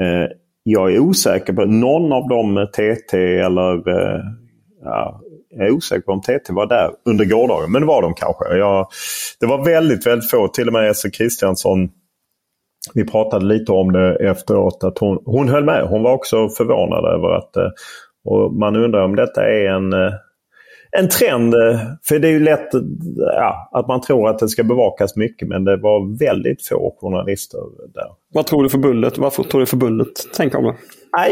Eh, 0.00 0.28
jag 0.62 0.94
är 0.94 0.98
osäker 0.98 1.52
på 1.52 1.64
någon 1.64 2.12
av 2.12 2.28
dem, 2.28 2.66
TT 2.72 3.16
eller 3.38 3.88
eh, 3.88 4.20
ja, 4.84 5.20
jag 5.50 5.66
är 5.66 5.70
osäker 5.70 6.02
på 6.02 6.12
om 6.12 6.20
TT 6.20 6.52
var 6.52 6.66
där 6.66 6.90
under 7.04 7.24
gårdagen, 7.24 7.72
men 7.72 7.82
det 7.82 7.88
var 7.88 8.02
de 8.02 8.14
kanske. 8.14 8.56
Jag, 8.56 8.88
det 9.40 9.46
var 9.46 9.64
väldigt, 9.64 10.06
väldigt 10.06 10.30
få. 10.30 10.48
Till 10.48 10.66
och 10.66 10.72
med 10.72 10.90
Esse 10.90 11.10
Kristiansson. 11.10 11.88
Vi 12.94 13.04
pratade 13.06 13.46
lite 13.46 13.72
om 13.72 13.92
det 13.92 14.30
efteråt. 14.30 14.84
att 14.84 14.98
Hon, 14.98 15.22
hon 15.24 15.48
höll 15.48 15.64
med. 15.64 15.88
Hon 15.88 16.02
var 16.02 16.12
också 16.12 16.48
förvånad 16.48 17.04
över 17.04 17.36
att 17.38 17.56
eh, 17.56 17.70
Och 18.24 18.54
man 18.54 18.76
undrar 18.76 19.04
om 19.04 19.16
detta 19.16 19.50
är 19.50 19.68
en, 19.68 19.92
eh, 19.92 20.12
en 20.98 21.08
trend. 21.08 21.54
För 22.08 22.18
det 22.18 22.28
är 22.28 22.32
ju 22.32 22.40
lätt 22.40 22.68
ja, 23.16 23.70
att 23.72 23.88
man 23.88 24.00
tror 24.00 24.28
att 24.28 24.38
det 24.38 24.48
ska 24.48 24.64
bevakas 24.64 25.16
mycket 25.16 25.48
men 25.48 25.64
det 25.64 25.76
var 25.76 26.18
väldigt 26.18 26.66
få 26.66 26.96
journalister 27.00 27.60
där. 27.94 28.06
Vad 28.34 28.46
tror 28.46 28.62
du 28.62 28.68
förbundet, 28.68 29.18
vad 29.18 29.32
tror 29.32 29.60
du 29.60 29.66
förbundet 29.66 30.32
tänker 30.36 30.58
om 30.58 30.64
det? 30.64 30.74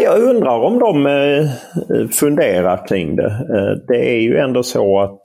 Jag 0.03 0.23
undrar 0.23 0.59
om 0.59 0.79
de 0.79 2.09
funderar 2.13 2.87
kring 2.87 3.17
det. 3.17 3.47
Det 3.89 4.17
är 4.17 4.21
ju 4.21 4.37
ändå 4.37 4.63
så 4.63 5.01
att 5.01 5.23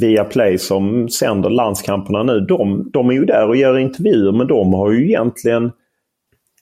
via 0.00 0.24
Play 0.24 0.58
som 0.58 1.08
sänder 1.08 1.50
landskamperna 1.50 2.22
nu. 2.22 2.40
De, 2.40 2.90
de 2.92 3.08
är 3.08 3.12
ju 3.12 3.24
där 3.24 3.48
och 3.48 3.56
gör 3.56 3.78
intervjuer 3.78 4.32
men 4.32 4.46
de 4.46 4.74
har 4.74 4.92
ju 4.92 5.08
egentligen 5.08 5.72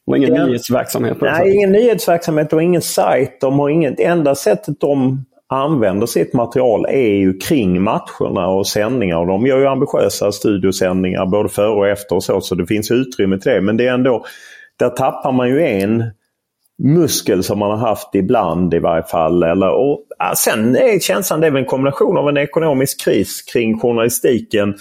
och 0.07 0.16
ingen 0.16 0.46
nyhetsverksamhet? 0.46 1.16
Nej, 1.20 1.55
ingen 1.55 1.72
nyhetsverksamhet 1.72 2.52
och 2.52 2.62
ingen 2.62 2.83
sajt. 2.83 3.40
De 3.40 3.59
har 3.59 3.68
inget, 3.68 3.96
det 3.96 4.05
enda 4.05 4.35
sättet 4.35 4.81
de 4.81 5.24
använder 5.48 6.06
sitt 6.06 6.35
material 6.35 6.87
är 6.87 7.14
ju 7.16 7.38
kring 7.38 7.82
matcherna 7.82 8.48
och 8.48 8.66
sändningar. 8.66 9.26
de 9.26 9.46
gör 9.46 9.59
ju 9.59 9.66
ambitiösa 9.66 10.32
studiosändningar 10.32 11.26
både 11.26 11.48
före 11.48 11.74
och 11.74 11.88
efter 11.88 12.16
och 12.16 12.24
så, 12.24 12.40
så 12.40 12.54
det 12.54 12.66
finns 12.66 12.90
utrymme 12.90 13.38
till 13.38 13.52
det. 13.52 13.61
Men 13.61 13.76
det 13.76 13.87
är 13.87 13.94
ändå, 13.94 14.24
där 14.78 14.90
tappar 14.90 15.32
man 15.32 15.48
ju 15.48 15.66
en 15.66 16.04
muskel 16.82 17.42
som 17.42 17.59
man 17.59 17.70
har 17.70 17.88
haft 17.88 18.14
ibland 18.14 18.74
i 18.74 18.78
varje 18.78 19.04
fall. 19.04 19.42
Eller, 19.42 19.70
och, 19.70 20.06
ja, 20.18 20.32
sen 20.37 20.76
är 20.76 20.98
känslan 21.00 21.40
det 21.40 21.46
är 21.46 21.50
väl 21.50 21.62
en 21.62 21.68
kombination 21.68 22.18
av 22.18 22.28
en 22.28 22.37
ekonomisk 22.37 23.04
kris 23.04 23.42
kring 23.42 23.80
journalistiken 23.80 24.74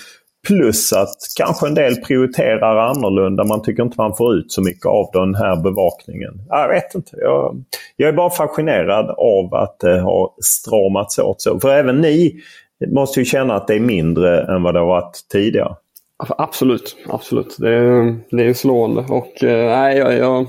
plus 0.46 0.94
att 0.94 1.18
kanske 1.38 1.68
en 1.68 1.76
del 1.76 1.96
prioriterar 1.96 2.78
annorlunda. 2.78 3.44
Man 3.44 3.62
tycker 3.62 3.84
inte 3.84 3.96
man 3.98 4.16
får 4.16 4.36
ut 4.36 4.52
så 4.52 4.62
mycket 4.62 4.86
av 4.86 5.10
den 5.14 5.36
här 5.36 5.56
bevakningen. 5.56 6.34
Jag 6.48 6.70
vet 6.70 6.96
inte. 6.96 7.18
Jag, 7.18 7.64
jag 7.96 8.10
är 8.10 8.14
bara 8.14 8.30
fascinerad 8.30 9.10
av 9.10 9.56
att 9.56 9.80
det 9.80 10.00
har 10.00 10.32
stramats 10.42 11.20
åt 11.20 11.42
så. 11.42 11.60
För 11.60 11.70
även 11.70 12.02
ni 12.02 12.42
måste 12.88 13.20
ju 13.20 13.26
känna 13.26 13.56
att 13.56 13.68
det 13.68 13.76
är 13.76 13.80
mindre 13.80 14.56
än 14.56 14.64
vad 14.64 14.74
det 14.74 14.80
har 14.80 14.88
varit 14.88 15.20
tidigare. 15.32 15.76
Absolut, 16.18 16.98
absolut. 17.10 17.56
Det 17.60 17.74
är, 17.74 18.20
det 18.32 18.44
är 18.44 18.54
slående. 18.54 19.06
Och 19.10 19.44
eh, 19.44 19.80
nej, 19.80 19.98
jag, 19.98 20.14
jag 20.18 20.48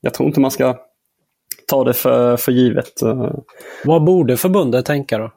jag 0.00 0.14
tror 0.14 0.26
inte 0.26 0.40
man 0.40 0.50
ska 0.50 0.76
ta 1.66 1.84
det 1.84 1.94
för, 1.94 2.36
för 2.36 2.52
givet. 2.52 3.02
Eh. 3.02 3.30
Vad 3.84 4.04
borde 4.04 4.36
förbundet 4.36 4.86
tänka 4.86 5.18
då? 5.18 5.30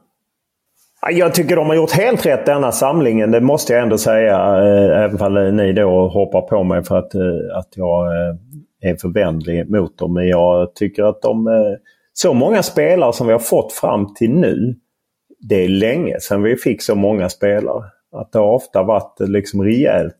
Jag 1.10 1.36
tycker 1.36 1.56
de 1.56 1.68
har 1.68 1.76
gjort 1.76 1.92
helt 1.92 2.26
rätt 2.26 2.46
denna 2.46 2.72
samlingen. 2.72 3.32
Det 3.32 3.42
måste 3.42 3.74
jag 3.74 3.82
ändå 3.82 3.98
säga. 3.98 4.36
Eh, 4.36 5.04
även 5.04 5.38
om 5.38 5.58
ni 5.58 5.74
då 5.74 6.08
hoppar 6.08 6.42
på 6.42 6.64
mig 6.64 6.84
för 6.84 6.98
att, 6.98 7.16
eh, 7.16 7.58
att 7.58 7.70
jag 7.76 8.06
eh, 8.06 8.36
är 8.82 8.96
för 8.96 9.10
vänlig 9.10 9.70
mot 9.70 9.98
dem. 9.98 10.14
Men 10.14 10.28
jag 10.28 10.76
tycker 10.76 11.04
att 11.04 11.22
de... 11.22 11.48
Så 12.14 12.34
många 12.34 12.64
spelare 12.64 13.14
som 13.14 13.28
vi 13.28 13.34
har 13.34 13.40
fått 13.40 13.74
fram 13.74 14.14
till 14.14 14.32
nu. 14.32 14.76
Det 15.40 15.64
är 15.64 15.70
länge 15.70 16.20
sedan 16.20 16.44
vi 16.44 16.56
fick 16.56 16.82
så 16.82 16.96
många 16.96 17.30
spelare. 17.30 17.84
Att 18.14 18.32
det 18.32 18.40
har 18.40 18.54
ofta 18.54 18.84
varit 18.84 19.20
liksom 19.20 19.64
rejält. 19.64 20.18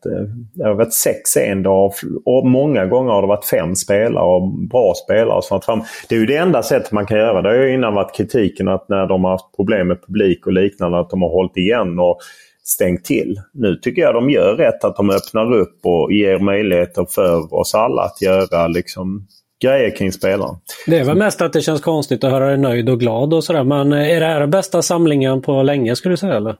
Det 0.54 0.64
har 0.64 0.74
varit 0.74 0.92
sex 0.92 1.36
en 1.36 1.62
dag 1.62 1.92
och 2.24 2.46
många 2.46 2.86
gånger 2.86 3.12
har 3.12 3.22
det 3.22 3.28
varit 3.28 3.44
fem 3.44 3.74
spelare 3.74 4.24
och 4.24 4.48
bra 4.48 4.94
spelare 5.04 5.42
som 5.42 5.60
fram. 5.60 5.82
Det 6.08 6.14
är 6.14 6.18
ju 6.18 6.26
det 6.26 6.36
enda 6.36 6.62
sättet 6.62 6.92
man 6.92 7.06
kan 7.06 7.18
göra. 7.18 7.42
Det 7.42 7.48
har 7.48 7.56
ju 7.56 7.74
innan 7.74 7.94
varit 7.94 8.16
kritiken 8.16 8.68
att 8.68 8.88
när 8.88 9.06
de 9.06 9.24
har 9.24 9.30
haft 9.30 9.56
problem 9.56 9.88
med 9.88 10.06
publik 10.06 10.46
och 10.46 10.52
liknande 10.52 11.00
att 11.00 11.10
de 11.10 11.22
har 11.22 11.28
hållit 11.28 11.56
igen 11.56 11.98
och 11.98 12.18
stängt 12.64 13.04
till. 13.04 13.40
Nu 13.52 13.76
tycker 13.76 14.02
jag 14.02 14.14
de 14.14 14.30
gör 14.30 14.54
rätt 14.54 14.84
att 14.84 14.96
de 14.96 15.10
öppnar 15.10 15.54
upp 15.54 15.78
och 15.82 16.12
ger 16.12 16.38
möjligheter 16.38 17.06
för 17.10 17.54
oss 17.54 17.74
alla 17.74 18.02
att 18.02 18.22
göra 18.22 18.66
liksom 18.66 19.26
grejer 19.62 19.96
kring 19.96 20.12
spelaren. 20.12 20.56
Det 20.86 20.98
är 20.98 21.04
väl 21.04 21.16
mest 21.16 21.42
att 21.42 21.52
det 21.52 21.60
känns 21.60 21.80
konstigt 21.80 22.24
att 22.24 22.30
höra 22.30 22.46
dig 22.46 22.58
nöjd 22.58 22.88
och 22.88 23.00
glad 23.00 23.34
och 23.34 23.44
sådär. 23.44 23.64
Men 23.64 23.92
är 23.92 24.20
det 24.20 24.26
här 24.26 24.46
bästa 24.46 24.82
samlingen 24.82 25.42
på 25.42 25.62
länge 25.62 25.96
skulle 25.96 26.12
du 26.12 26.16
säga? 26.16 26.34
Eller? 26.34 26.56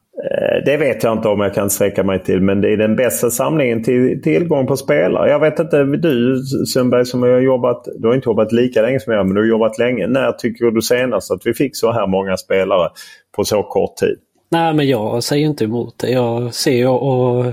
Eh, 0.52 0.64
det 0.64 0.76
vet 0.76 1.02
jag 1.02 1.12
inte 1.12 1.28
om 1.28 1.40
jag 1.40 1.54
kan 1.54 1.70
sträcka 1.70 2.02
mig 2.02 2.22
till. 2.22 2.40
Men 2.40 2.60
det 2.60 2.72
är 2.72 2.76
den 2.76 2.96
bästa 2.96 3.30
samlingen 3.30 3.84
till 3.84 4.22
tillgång 4.22 4.66
på 4.66 4.76
spelare. 4.76 5.30
Jag 5.30 5.40
vet 5.40 5.58
inte, 5.58 5.84
du 5.84 6.42
Sundberg 6.66 7.06
som 7.06 7.22
har 7.22 7.28
jobbat, 7.28 7.88
du 7.98 8.08
har 8.08 8.14
inte 8.14 8.28
jobbat 8.28 8.52
lika 8.52 8.82
länge 8.82 9.00
som 9.00 9.12
jag 9.12 9.26
men 9.26 9.34
du 9.34 9.40
har 9.40 9.48
jobbat 9.48 9.78
länge. 9.78 10.06
När 10.06 10.32
tycker 10.32 10.70
du 10.70 10.82
senast 10.82 11.30
att 11.30 11.46
vi 11.46 11.54
fick 11.54 11.76
så 11.76 11.92
här 11.92 12.06
många 12.06 12.36
spelare 12.36 12.90
på 13.36 13.44
så 13.44 13.62
kort 13.62 13.96
tid? 13.96 14.16
Nej, 14.50 14.74
men 14.74 14.88
jag 14.88 15.22
säger 15.22 15.46
inte 15.46 15.64
emot 15.64 15.98
det. 15.98 16.10
Jag 16.10 16.54
ser 16.54 16.72
ju 16.72 16.88
och, 16.88 17.44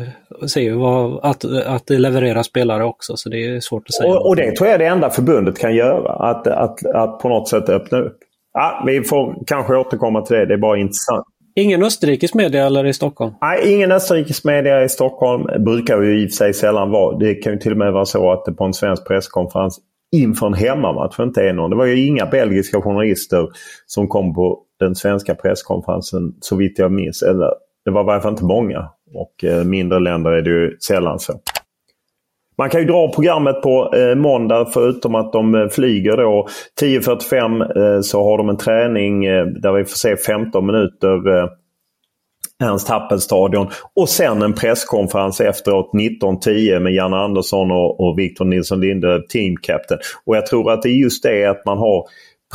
ser 0.49 0.61
ju 0.61 0.73
vad, 0.73 1.19
att, 1.23 1.45
att 1.65 1.87
det 1.87 1.97
levererar 1.97 2.43
spelare 2.43 2.83
också, 2.83 3.17
så 3.17 3.29
det 3.29 3.45
är 3.45 3.59
svårt 3.59 3.83
att 3.87 3.93
säga. 3.93 4.09
Och, 4.09 4.27
och 4.27 4.35
det 4.35 4.51
tror 4.51 4.67
jag 4.67 4.75
är 4.75 4.79
det 4.79 4.85
enda 4.85 5.09
förbundet 5.09 5.59
kan 5.59 5.75
göra. 5.75 6.13
Att, 6.29 6.47
att, 6.47 6.85
att 6.85 7.19
på 7.19 7.29
något 7.29 7.47
sätt 7.47 7.69
öppna 7.69 7.97
upp. 7.97 8.17
Ja, 8.53 8.83
vi 8.85 9.03
får 9.03 9.43
kanske 9.47 9.75
återkomma 9.75 10.21
till 10.21 10.35
det. 10.35 10.45
Det 10.45 10.53
är 10.53 10.57
bara 10.57 10.77
intressant. 10.77 11.25
Ingen 11.55 11.83
österrikisk 11.83 12.33
media 12.33 12.65
eller 12.65 12.85
i 12.85 12.93
Stockholm? 12.93 13.33
Nej, 13.41 13.73
ingen 13.73 13.91
österrikisk 13.91 14.43
media 14.43 14.83
i 14.83 14.89
Stockholm. 14.89 15.63
brukar 15.65 16.01
ju 16.01 16.23
i 16.23 16.25
och 16.25 16.29
för 16.29 16.35
sig 16.35 16.53
sällan 16.53 16.91
vara. 16.91 17.17
Det 17.17 17.35
kan 17.35 17.53
ju 17.53 17.59
till 17.59 17.71
och 17.71 17.77
med 17.77 17.93
vara 17.93 18.05
så 18.05 18.31
att 18.31 18.45
det 18.45 18.51
på 18.51 18.63
en 18.63 18.73
svensk 18.73 19.07
presskonferens 19.07 19.79
inför 20.11 20.47
en 20.47 20.53
hemmamatch 20.53 21.19
inte 21.19 21.41
är 21.41 21.53
någon. 21.53 21.69
Det 21.69 21.75
var 21.75 21.85
ju 21.85 22.07
inga 22.07 22.25
belgiska 22.25 22.81
journalister 22.81 23.47
som 23.85 24.07
kom 24.07 24.33
på 24.33 24.59
den 24.79 24.95
svenska 24.95 25.35
presskonferensen 25.35 26.33
så 26.39 26.55
vitt 26.55 26.79
jag 26.79 26.91
minns. 26.91 27.21
Eller, 27.21 27.49
det 27.85 27.91
var 27.91 28.01
i 28.01 28.05
varje 28.05 28.21
fall 28.21 28.31
inte 28.31 28.45
många. 28.45 28.89
Och 29.13 29.43
eh, 29.43 29.63
mindre 29.63 29.99
länder 29.99 30.31
är 30.31 30.41
det 30.41 30.49
ju 30.49 30.77
sällan 30.87 31.19
så. 31.19 31.33
Man 32.59 32.69
kan 32.69 32.81
ju 32.81 32.87
dra 32.87 33.11
programmet 33.11 33.61
på 33.61 33.93
eh, 33.95 34.15
måndag 34.15 34.65
förutom 34.73 35.15
att 35.15 35.33
de 35.33 35.55
eh, 35.55 35.67
flyger 35.67 36.17
då. 36.17 36.47
10.45 36.81 37.95
eh, 37.95 38.01
så 38.01 38.23
har 38.23 38.37
de 38.37 38.49
en 38.49 38.57
träning 38.57 39.25
eh, 39.25 39.45
där 39.45 39.71
vi 39.71 39.85
får 39.85 39.95
se 39.95 40.17
15 40.17 40.65
minuter 40.65 41.37
eh, 41.37 41.49
Ernst 42.63 42.87
Happelstadion. 42.87 43.67
Och 43.95 44.09
sen 44.09 44.41
en 44.41 44.53
presskonferens 44.53 45.41
efteråt 45.41 45.91
19.10 45.93 46.79
med 46.79 46.93
Janne 46.93 47.17
Andersson 47.17 47.71
och, 47.71 47.99
och 47.99 48.19
Victor 48.19 48.45
Nilsson 48.45 48.81
Linde, 48.81 49.21
team 49.29 49.57
captain. 49.57 49.99
Och 50.25 50.35
jag 50.35 50.45
tror 50.45 50.71
att 50.71 50.81
det 50.81 50.89
är 50.89 51.01
just 51.03 51.23
det 51.23 51.45
att 51.45 51.65
man 51.65 51.77
har 51.77 52.05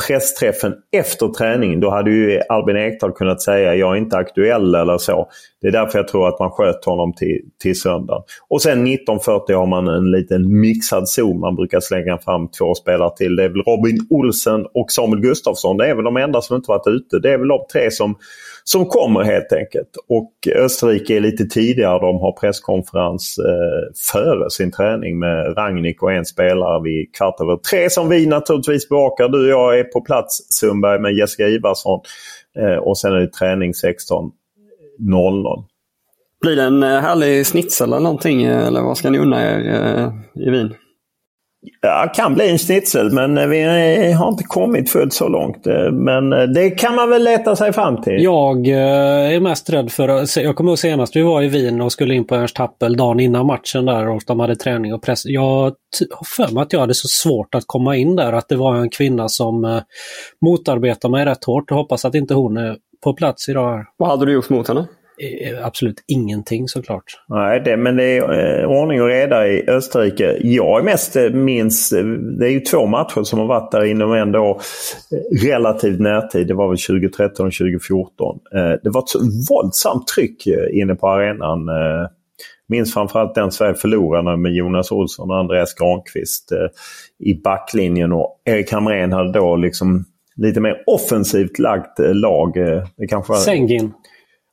pressträffen 0.07 0.73
efter 0.97 1.27
träningen. 1.27 1.79
Då 1.79 1.89
hade 1.89 2.11
ju 2.11 2.41
Albin 2.49 2.77
Ekdal 2.77 3.11
kunnat 3.11 3.41
säga 3.41 3.75
jag 3.75 3.93
är 3.93 3.97
inte 3.97 4.17
aktuell 4.17 4.75
eller 4.75 4.97
så. 4.97 5.29
Det 5.65 5.69
är 5.69 5.83
därför 5.83 5.99
jag 5.99 6.07
tror 6.07 6.27
att 6.27 6.39
man 6.39 6.51
sköt 6.51 6.85
honom 6.85 7.13
till, 7.13 7.41
till 7.61 7.79
söndagen. 7.79 8.23
Och 8.47 8.61
sen 8.61 8.87
19.40 8.87 9.53
har 9.53 9.65
man 9.65 9.87
en 9.87 10.11
liten 10.11 10.59
mixad 10.59 11.09
zon. 11.09 11.39
Man 11.39 11.55
brukar 11.55 11.79
slänga 11.79 12.17
fram 12.17 12.47
två 12.47 12.75
spelare 12.75 13.15
till. 13.17 13.35
Det 13.35 13.43
är 13.43 13.49
väl 13.49 13.61
Robin 13.61 13.97
Olsen 14.09 14.65
och 14.73 14.91
Samuel 14.91 15.21
Gustafsson. 15.21 15.77
Det 15.77 15.87
är 15.87 15.95
väl 15.95 16.03
de 16.03 16.17
enda 16.17 16.41
som 16.41 16.55
inte 16.55 16.71
varit 16.71 16.87
ute. 16.87 17.19
Det 17.19 17.33
är 17.33 17.37
väl 17.37 17.47
de 17.47 17.59
tre 17.73 17.91
som 17.91 18.15
som 18.63 18.85
kommer 18.85 19.23
helt 19.23 19.53
enkelt. 19.53 19.89
Och 20.09 20.31
Österrike 20.55 21.15
är 21.15 21.19
lite 21.19 21.45
tidigare. 21.45 21.99
De 21.99 22.17
har 22.17 22.31
presskonferens 22.31 23.37
eh, 23.37 23.93
före 24.11 24.49
sin 24.49 24.71
träning 24.71 25.19
med 25.19 25.57
Ragnik 25.57 26.03
och 26.03 26.11
en 26.11 26.25
spelare 26.25 26.83
vid 26.83 27.15
kvart 27.15 27.41
över 27.41 27.57
tre 27.57 27.89
som 27.89 28.09
vi 28.09 28.25
naturligtvis 28.25 28.89
bevakar. 28.89 29.29
Du 29.29 29.43
och 29.43 29.61
jag 29.61 29.79
är 29.79 29.83
på 29.83 30.01
plats 30.01 30.47
Sundberg 30.49 30.99
med 30.99 31.13
Jessica 31.13 31.47
Ivarsson. 31.47 32.01
Eh, 32.59 32.77
och 32.77 32.97
sen 32.97 33.13
är 33.13 33.19
det 33.19 33.33
träning 33.33 33.73
16. 33.73 34.31
16.00. 34.99 35.65
Blir 36.41 36.55
det 36.55 36.63
en 36.63 36.83
eh, 36.83 36.99
härlig 36.99 37.47
snitsel 37.47 37.87
eller 37.87 37.99
någonting? 37.99 38.43
Eh, 38.43 38.67
eller 38.67 38.81
vad 38.81 38.97
ska 38.97 39.09
ni 39.09 39.17
unna 39.17 39.43
er 39.43 39.57
eh, 39.57 40.43
i 40.47 40.49
Wien? 40.49 40.73
Ja, 41.81 42.11
kan 42.15 42.33
bli 42.33 42.49
en 42.49 42.57
schnitzel 42.57 43.11
men 43.11 43.49
vi 43.49 43.63
har 44.13 44.29
inte 44.29 44.43
kommit 44.43 44.89
fullt 44.89 45.13
så 45.13 45.27
långt. 45.27 45.65
Men 45.91 46.53
det 46.53 46.69
kan 46.69 46.95
man 46.95 47.09
väl 47.09 47.23
leta 47.23 47.55
sig 47.55 47.73
fram 47.73 48.01
till. 48.01 48.23
Jag 48.23 48.67
är 48.67 49.39
mest 49.39 49.69
rädd 49.69 49.91
för, 49.91 50.39
jag 50.39 50.55
kommer 50.55 50.71
ihåg 50.71 50.79
senast 50.79 51.15
vi 51.15 51.21
var 51.21 51.41
i 51.41 51.47
Wien 51.47 51.81
och 51.81 51.91
skulle 51.91 52.13
in 52.15 52.27
på 52.27 52.35
Ernst 52.35 52.57
Happel 52.57 52.97
dagen 52.97 53.19
innan 53.19 53.45
matchen 53.45 53.85
där 53.85 54.09
och 54.09 54.21
de 54.27 54.39
hade 54.39 54.55
träning 54.55 54.93
och 54.93 55.03
press. 55.03 55.25
Jag 55.25 55.73
har 56.11 56.25
för 56.37 56.53
mig 56.53 56.61
att 56.61 56.73
jag 56.73 56.79
hade 56.79 56.93
så 56.93 57.07
svårt 57.07 57.55
att 57.55 57.63
komma 57.65 57.95
in 57.95 58.15
där, 58.15 58.33
att 58.33 58.49
det 58.49 58.55
var 58.55 58.75
en 58.75 58.89
kvinna 58.89 59.29
som 59.29 59.81
motarbetade 60.45 61.11
mig 61.11 61.25
rätt 61.25 61.43
hårt. 61.43 61.65
Jag 61.67 61.77
hoppas 61.77 62.05
att 62.05 62.15
inte 62.15 62.33
hon 62.33 62.57
är 62.57 62.75
på 63.03 63.13
plats 63.13 63.49
idag. 63.49 63.85
Vad 63.97 64.09
hade 64.09 64.25
du 64.25 64.33
gjort 64.33 64.49
mot 64.49 64.67
henne? 64.67 64.87
Eh, 65.17 65.65
absolut 65.65 66.03
ingenting 66.07 66.67
såklart. 66.67 67.03
Nej, 67.27 67.61
det, 67.65 67.77
men 67.77 67.95
det 67.95 68.03
är 68.03 68.61
eh, 68.61 68.69
ordning 68.69 69.01
och 69.01 69.07
reda 69.07 69.47
i 69.47 69.69
Österrike. 69.69 70.37
Jag 70.41 70.79
är 70.79 70.83
mest 70.83 71.15
eh, 71.15 71.29
minns, 71.29 71.89
det 72.39 72.45
är 72.45 72.51
ju 72.51 72.59
två 72.59 72.85
matcher 72.85 73.23
som 73.23 73.39
har 73.39 73.47
varit 73.47 73.71
där 73.71 73.85
inom 73.85 74.13
ändå 74.13 74.59
relativt 75.43 75.99
närtid. 75.99 76.47
Det 76.47 76.53
var 76.53 76.67
väl 76.67 76.77
2013 76.77 77.47
och 77.47 77.53
2014. 77.53 78.39
Det 78.83 78.89
var 78.89 79.01
ett 79.01 79.49
våldsamt 79.49 80.07
tryck 80.07 80.47
inne 80.71 80.95
på 80.95 81.07
arenan. 81.07 81.69
Minns 82.67 82.93
framförallt 82.93 83.35
den 83.35 83.51
Sverige 83.51 83.73
förlorade 83.73 84.37
med 84.37 84.53
Jonas 84.53 84.91
Olsson 84.91 85.31
och 85.31 85.37
Andreas 85.37 85.73
Granqvist 85.73 86.51
i 87.19 87.41
backlinjen. 87.41 88.11
Och 88.11 88.41
Erik 88.45 88.71
Hamrén 88.71 89.11
hade 89.11 89.31
då 89.31 89.55
liksom 89.55 90.05
lite 90.37 90.59
mer 90.59 90.83
offensivt 90.87 91.59
lagt 91.59 91.99
lag. 91.99 92.53
Det 92.97 93.07
kanske. 93.07 93.33
Sengin. 93.33 93.93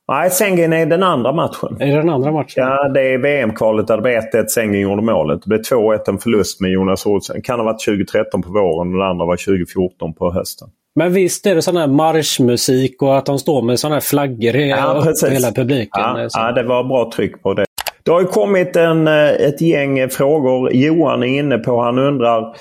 Nej, 0.07 0.29
Sengin 0.29 0.73
är 0.73 0.85
den 0.85 1.03
andra 1.03 1.31
matchen. 1.31 1.77
Är 1.79 1.87
det 1.87 1.95
den 1.95 2.09
andra 2.09 2.31
matchen? 2.31 2.53
Ja, 2.55 2.89
det 2.89 3.13
är 3.13 3.17
VM-kvalet 3.17 3.87
där 3.87 3.95
det 3.95 4.01
blev 4.01 4.21
1-1. 4.43 4.47
Sengin 4.47 4.81
gjorde 4.81 5.01
målet. 5.01 5.41
Det 5.41 5.47
blev 5.47 5.61
2-1 5.61 5.99
en 6.07 6.17
förlust 6.17 6.61
med 6.61 6.71
Jonas 6.71 7.05
Olsson. 7.05 7.41
Kan 7.41 7.59
ha 7.59 7.65
varit 7.65 7.85
2013 7.85 8.41
på 8.41 8.49
våren 8.51 8.93
och 8.93 8.99
det 8.99 9.05
andra 9.05 9.25
var 9.25 9.35
2014 9.35 10.13
på 10.13 10.33
hösten. 10.33 10.67
Men 10.95 11.13
visst 11.13 11.45
är 11.45 11.55
det 11.55 11.61
sån 11.61 11.77
här 11.77 11.87
marschmusik 11.87 13.01
och 13.01 13.17
att 13.17 13.25
de 13.25 13.39
står 13.39 13.61
med 13.61 13.79
såna 13.79 13.93
här 13.93 14.01
flaggor 14.01 14.55
i 14.55 14.69
Ja, 14.69 15.03
hela 15.29 15.51
publiken. 15.51 15.89
Ja, 16.01 16.29
ja, 16.33 16.51
det 16.51 16.63
var 16.63 16.83
bra 16.83 17.11
tryck 17.15 17.43
på 17.43 17.53
det. 17.53 17.65
Det 18.03 18.11
har 18.11 18.21
ju 18.21 18.27
kommit 18.27 18.75
en, 18.75 19.07
eh, 19.07 19.29
ett 19.29 19.61
gäng 19.61 20.09
frågor. 20.09 20.73
Johan 20.73 21.23
är 21.23 21.39
inne 21.39 21.57
på, 21.57 21.81
han 21.81 21.99
undrar 21.99 22.55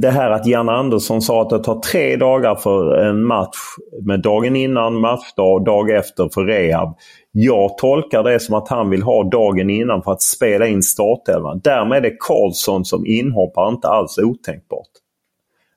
det 0.00 0.10
här 0.10 0.30
att 0.30 0.46
Jan 0.46 0.68
Andersson 0.68 1.22
sa 1.22 1.42
att 1.42 1.50
det 1.50 1.58
tar 1.58 1.80
tre 1.80 2.16
dagar 2.16 2.54
för 2.54 2.96
en 2.96 3.24
match 3.24 3.56
med 4.02 4.22
dagen 4.22 4.56
innan 4.56 5.00
matchdag 5.00 5.52
och 5.52 5.64
dag 5.64 5.90
efter 5.90 6.28
för 6.34 6.44
rehab. 6.44 6.96
Jag 7.32 7.78
tolkar 7.78 8.22
det 8.22 8.40
som 8.40 8.54
att 8.54 8.68
han 8.68 8.90
vill 8.90 9.02
ha 9.02 9.24
dagen 9.24 9.70
innan 9.70 10.02
för 10.02 10.12
att 10.12 10.22
spela 10.22 10.66
in 10.66 10.82
startelvan. 10.82 11.60
Därmed 11.64 12.04
är 12.04 12.16
Karlsson 12.20 12.84
som 12.84 13.06
inhoppare 13.06 13.68
inte 13.68 13.88
alls 13.88 14.18
otänkbart. 14.18 14.88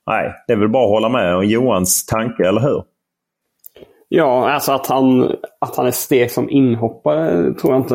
Nej, 0.06 0.32
det 0.46 0.52
är 0.52 0.56
väl 0.56 0.68
bara 0.68 0.84
att 0.84 0.90
hålla 0.90 1.08
med 1.08 1.36
om 1.36 1.44
Johans 1.44 2.06
tanke, 2.06 2.48
eller 2.48 2.60
hur? 2.60 2.82
Ja, 4.12 4.50
alltså 4.50 4.72
att 4.72 4.86
han, 4.86 5.22
att 5.60 5.76
han 5.76 5.86
är 5.86 5.90
steg 5.90 6.30
som 6.30 6.50
inhoppare 6.50 7.54
tror 7.54 7.72
jag 7.72 7.80
inte... 7.80 7.94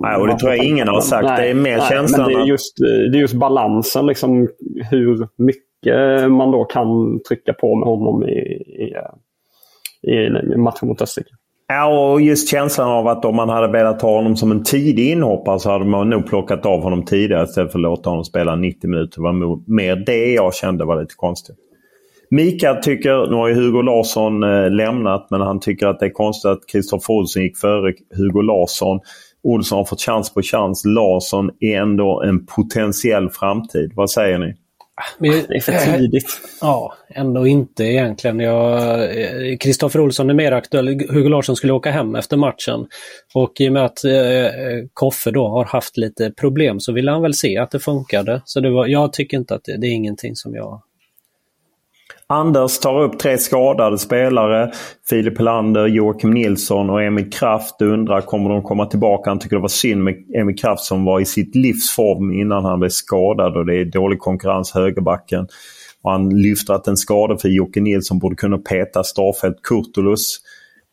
Nej, 0.00 0.16
och 0.16 0.26
det 0.26 0.38
tror 0.38 0.52
jag 0.54 0.64
ingen 0.64 0.88
har 0.88 1.00
sagt. 1.00 1.28
Det 1.36 1.50
är 1.50 1.54
mer 1.54 1.80
känslan 1.80 2.26
Men 2.26 2.34
det 2.34 2.44
är 2.44 2.46
just, 2.46 2.76
det 3.12 3.18
är 3.18 3.20
just 3.20 3.34
balansen, 3.34 4.06
liksom 4.06 4.48
hur 4.90 5.28
mycket 5.36 6.30
man 6.30 6.50
då 6.50 6.64
kan 6.64 7.20
trycka 7.28 7.52
på 7.52 7.76
med 7.76 7.88
honom 7.88 8.24
i, 8.24 8.38
i, 10.02 10.14
i 10.54 10.56
matchen 10.56 10.88
mot 10.88 11.02
Österrike. 11.02 11.34
Ja, 11.68 12.10
och 12.12 12.20
just 12.20 12.48
känslan 12.48 12.88
av 12.88 13.08
att 13.08 13.24
om 13.24 13.36
man 13.36 13.48
hade 13.48 13.72
velat 13.72 14.02
ha 14.02 14.16
honom 14.16 14.36
som 14.36 14.50
en 14.50 14.64
tidig 14.64 15.10
inhoppare 15.10 15.58
så 15.58 15.70
hade 15.70 15.84
man 15.84 16.10
nog 16.10 16.26
plockat 16.26 16.66
av 16.66 16.82
honom 16.82 17.04
tidigare 17.04 17.44
istället 17.44 17.72
för 17.72 17.78
att 17.78 17.82
låta 17.82 18.10
honom 18.10 18.24
spela 18.24 18.56
90 18.56 18.90
minuter. 18.90 19.16
Det 19.16 19.22
var 19.22 19.72
mer 19.74 19.96
det 19.96 20.32
jag 20.32 20.54
kände 20.54 20.84
var 20.84 21.00
lite 21.00 21.14
konstigt. 21.16 21.56
Mikael 22.30 22.76
tycker, 22.82 23.26
nu 23.30 23.36
har 23.36 23.48
ju 23.48 23.54
Hugo 23.54 23.82
Larsson 23.82 24.42
eh, 24.42 24.70
lämnat, 24.70 25.26
men 25.30 25.40
han 25.40 25.60
tycker 25.60 25.86
att 25.86 26.00
det 26.00 26.06
är 26.06 26.10
konstigt 26.10 26.50
att 26.50 26.66
Kristoffer 26.66 27.14
Olsson 27.14 27.42
gick 27.42 27.58
före 27.58 27.92
Hugo 28.16 28.42
Larsson. 28.42 29.00
Olsson 29.42 29.78
har 29.78 29.84
fått 29.84 30.00
chans 30.00 30.34
på 30.34 30.42
chans. 30.42 30.82
Larsson 30.84 31.50
är 31.60 31.80
ändå 31.80 32.22
en 32.22 32.46
potentiell 32.46 33.30
framtid. 33.30 33.92
Vad 33.94 34.10
säger 34.10 34.38
ni? 34.38 34.54
Men- 35.18 35.30
Det 35.48 35.56
är 35.56 35.60
för 35.60 35.96
tidigt. 35.98 36.40
Ja, 36.60 36.94
ändå 37.14 37.46
inte 37.46 37.84
egentligen. 37.84 38.40
Eh, 38.40 39.56
Kristoffer 39.60 40.00
Olsson 40.00 40.30
är 40.30 40.34
mer 40.34 40.52
aktuell. 40.52 40.88
Hugo 40.88 41.28
Larsson 41.28 41.56
skulle 41.56 41.72
åka 41.72 41.90
hem 41.90 42.14
efter 42.14 42.36
matchen. 42.36 42.86
Och 43.34 43.52
i 43.60 43.68
och 43.68 43.72
med 43.72 43.84
att 43.84 44.04
eh, 44.04 44.12
Koffe 44.92 45.30
då 45.30 45.48
har 45.48 45.64
haft 45.64 45.96
lite 45.96 46.30
problem 46.30 46.80
så 46.80 46.92
ville 46.92 47.10
han 47.10 47.22
väl 47.22 47.34
se 47.34 47.58
att 47.58 47.70
det 47.70 47.80
funkade. 47.80 48.42
Så 48.44 48.60
det 48.60 48.70
var, 48.70 48.86
jag 48.86 49.12
tycker 49.12 49.36
inte 49.36 49.54
att 49.54 49.64
det, 49.64 49.76
det 49.80 49.86
är 49.86 49.92
ingenting 49.92 50.36
som 50.36 50.54
jag... 50.54 50.82
Anders 52.34 52.78
tar 52.78 53.02
upp 53.02 53.18
tre 53.18 53.38
skadade 53.38 53.98
spelare. 53.98 54.70
Filip 55.10 55.38
Helander, 55.38 55.86
Joakim 55.86 56.30
Nilsson 56.30 56.90
och 56.90 57.02
Emil 57.02 57.30
Kraft. 57.30 57.82
Undrar 57.82 58.20
kommer 58.20 58.50
de 58.50 58.62
komma 58.62 58.86
tillbaka? 58.86 59.30
Han 59.30 59.38
tycker 59.38 59.56
det 59.56 59.62
var 59.62 59.68
synd 59.68 60.04
med 60.04 60.14
Emil 60.34 60.56
Kraft 60.56 60.84
som 60.84 61.04
var 61.04 61.20
i 61.20 61.24
sitt 61.24 61.54
livsform 61.54 62.32
innan 62.32 62.64
han 62.64 62.80
blev 62.80 62.88
skadad 62.88 63.56
och 63.56 63.66
det 63.66 63.76
är 63.80 63.84
dålig 63.84 64.18
konkurrens 64.18 64.74
högerbacken. 64.74 65.46
Och 66.02 66.10
han 66.10 66.28
lyfter 66.28 66.74
att 66.74 66.88
en 66.88 66.96
skadefri 66.96 67.54
Jocke 67.54 67.80
Nilsson 67.80 68.18
borde 68.18 68.36
kunna 68.36 68.58
peta 68.58 69.04
Starfelt 69.04 69.62
Kurtulus. 69.62 70.38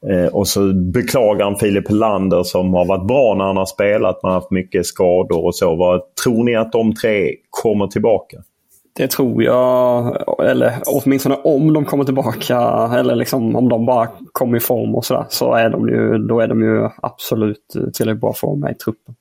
Eh, 0.09 0.33
och 0.33 0.47
så 0.47 0.73
beklagar 0.73 1.45
han 1.45 1.55
Filip 1.55 1.89
Helander 1.89 2.43
som 2.43 2.73
har 2.73 2.85
varit 2.85 3.07
bra 3.07 3.35
när 3.35 3.45
han 3.45 3.57
har 3.57 3.65
spelat. 3.65 4.19
men 4.23 4.31
har 4.31 4.39
haft 4.39 4.51
mycket 4.51 4.85
skador 4.85 5.45
och 5.45 5.55
så. 5.55 5.75
Vad 5.75 6.15
tror 6.23 6.43
ni 6.43 6.55
att 6.55 6.71
de 6.71 6.95
tre 6.95 7.29
kommer 7.49 7.87
tillbaka? 7.87 8.37
Det 8.93 9.11
tror 9.11 9.43
jag, 9.43 10.15
eller 10.49 10.73
åtminstone 10.87 11.35
om 11.35 11.73
de 11.73 11.85
kommer 11.85 12.03
tillbaka, 12.03 12.57
eller 12.97 13.15
liksom 13.15 13.55
om 13.55 13.69
de 13.69 13.85
bara 13.85 14.07
kommer 14.31 14.57
i 14.57 14.59
form 14.59 14.95
och 14.95 15.05
sådär, 15.05 15.25
så 15.29 15.53
är 15.53 15.69
de 15.69 15.89
ju, 15.89 16.17
då 16.17 16.39
är 16.39 16.47
de 16.47 16.61
ju 16.61 16.89
absolut 17.01 17.65
tillräckligt 17.93 18.21
bra 18.21 18.33
form 18.33 18.59
med 18.59 18.71
i 18.71 18.75
truppen. 18.75 19.15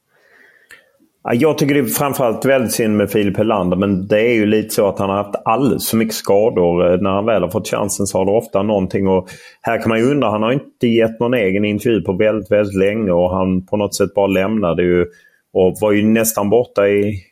Jag 1.32 1.58
tycker 1.58 1.74
det 1.74 1.80
är 1.80 1.84
framförallt 1.84 2.44
väldigt 2.44 2.72
synd 2.72 2.96
med 2.96 3.10
Filip 3.10 3.36
Helander 3.36 3.76
men 3.76 4.06
det 4.06 4.20
är 4.20 4.34
ju 4.34 4.46
lite 4.46 4.74
så 4.74 4.88
att 4.88 4.98
han 4.98 5.10
har 5.10 5.16
haft 5.16 5.34
alldeles 5.44 5.90
för 5.90 5.96
mycket 5.96 6.14
skador. 6.14 7.02
När 7.02 7.10
han 7.10 7.26
väl 7.26 7.42
har 7.42 7.50
fått 7.50 7.68
chansen 7.68 8.06
så 8.06 8.18
har 8.18 8.24
det 8.24 8.32
ofta 8.32 8.62
någonting. 8.62 9.08
Och 9.08 9.28
här 9.62 9.78
kan 9.82 9.88
man 9.88 9.98
ju 9.98 10.10
undra, 10.10 10.30
han 10.30 10.42
har 10.42 10.52
inte 10.52 10.86
gett 10.86 11.20
någon 11.20 11.34
egen 11.34 11.64
intervju 11.64 12.02
på 12.02 12.12
väldigt, 12.12 12.50
väldigt 12.50 12.76
länge 12.76 13.10
och 13.10 13.30
han 13.30 13.66
på 13.66 13.76
något 13.76 13.94
sätt 13.94 14.14
bara 14.14 14.26
lämnade 14.26 14.82
ju 14.82 15.06
och 15.52 15.76
var 15.80 15.92
ju 15.92 16.02
nästan 16.02 16.50
borta 16.50 16.88
i, 16.88 17.22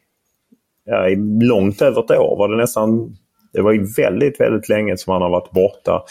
ja, 0.88 1.06
långt 1.40 1.82
över 1.82 2.00
ett 2.04 2.10
år. 2.10 2.38
Var 2.38 2.48
det 2.48 2.56
nästan 2.56 3.16
det 3.52 3.62
var 3.62 3.72
ju 3.72 3.86
väldigt, 3.96 4.40
väldigt 4.40 4.68
länge 4.68 4.96
som 4.96 5.12
han 5.12 5.22
har 5.22 5.30
varit 5.30 5.50
borta 5.50 6.02